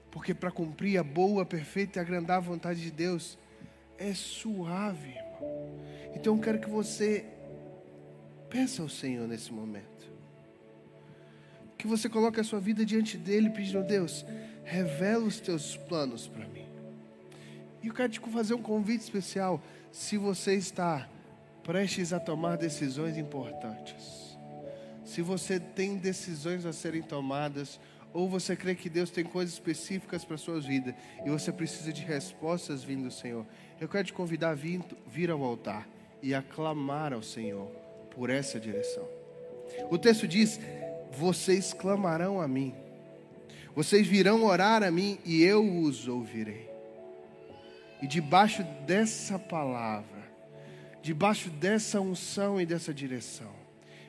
[0.09, 3.37] Porque para cumprir a boa, perfeita e agrandar a vontade de Deus
[3.99, 5.79] é suave, irmão.
[6.15, 7.36] Então eu quero que você
[8.57, 10.11] peça ao Senhor nesse momento.
[11.77, 14.25] Que você coloque a sua vida diante dele, pedindo a Deus,
[14.63, 16.65] revela os teus planos para mim.
[17.83, 19.61] E eu quero te fazer um convite especial.
[19.91, 21.07] Se você está
[21.61, 24.35] prestes a tomar decisões importantes,
[25.05, 27.79] se você tem decisões a serem tomadas,
[28.11, 31.93] ou você crê que Deus tem coisas específicas para a sua vida e você precisa
[31.93, 33.45] de respostas vindo do Senhor,
[33.79, 35.87] eu quero te convidar a vir, vir ao altar
[36.23, 37.86] e aclamar ao Senhor
[38.17, 39.07] por essa direção.
[39.89, 40.59] O texto diz:
[41.11, 42.73] Vocês clamarão a mim
[43.77, 46.67] vocês virão orar a mim e eu os ouvirei.
[48.01, 50.31] E debaixo dessa palavra,
[50.99, 53.53] debaixo dessa unção e dessa direção,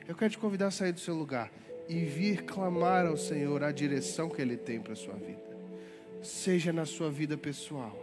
[0.07, 1.51] eu quero te convidar a sair do seu lugar
[1.87, 5.55] e vir clamar ao Senhor a direção que Ele tem para a sua vida.
[6.23, 7.95] seja na sua vida pessoal,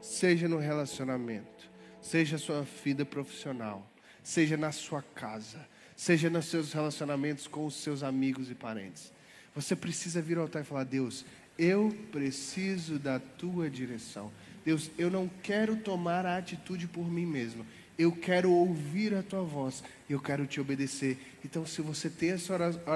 [0.00, 1.68] seja no relacionamento,
[2.00, 3.84] seja sua vida profissional,
[4.22, 5.58] seja na sua casa,
[5.96, 9.12] seja nos seus relacionamentos com os seus amigos e parentes.
[9.54, 11.24] Você precisa vir ao altar e falar: Deus,
[11.58, 14.30] eu preciso da tua direção.
[14.64, 17.66] Deus, eu não quero tomar a atitude por mim mesmo.
[17.98, 19.82] Eu quero ouvir a tua voz.
[20.08, 21.18] Eu quero te obedecer.
[21.44, 22.54] Então, se você tem essa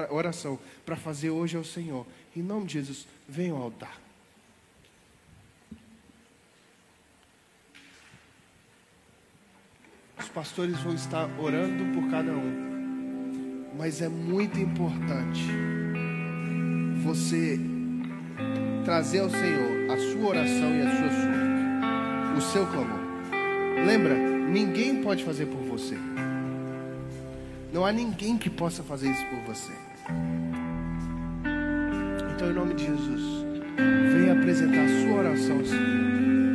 [0.09, 2.05] oração para fazer hoje ao Senhor,
[2.35, 4.06] em nome de Jesus, venha ao altar.
[10.19, 13.67] Os pastores vão estar orando por cada um.
[13.77, 15.45] Mas é muito importante
[17.03, 17.59] você
[18.83, 22.99] trazer ao Senhor a sua oração e a sua súplica, o seu clamor.
[23.85, 25.97] Lembra, ninguém pode fazer por você.
[27.71, 29.73] Não há ninguém que possa fazer isso por você.
[32.33, 33.21] Então, em nome de Jesus,
[34.13, 36.46] venha apresentar a sua oração ao Senhor.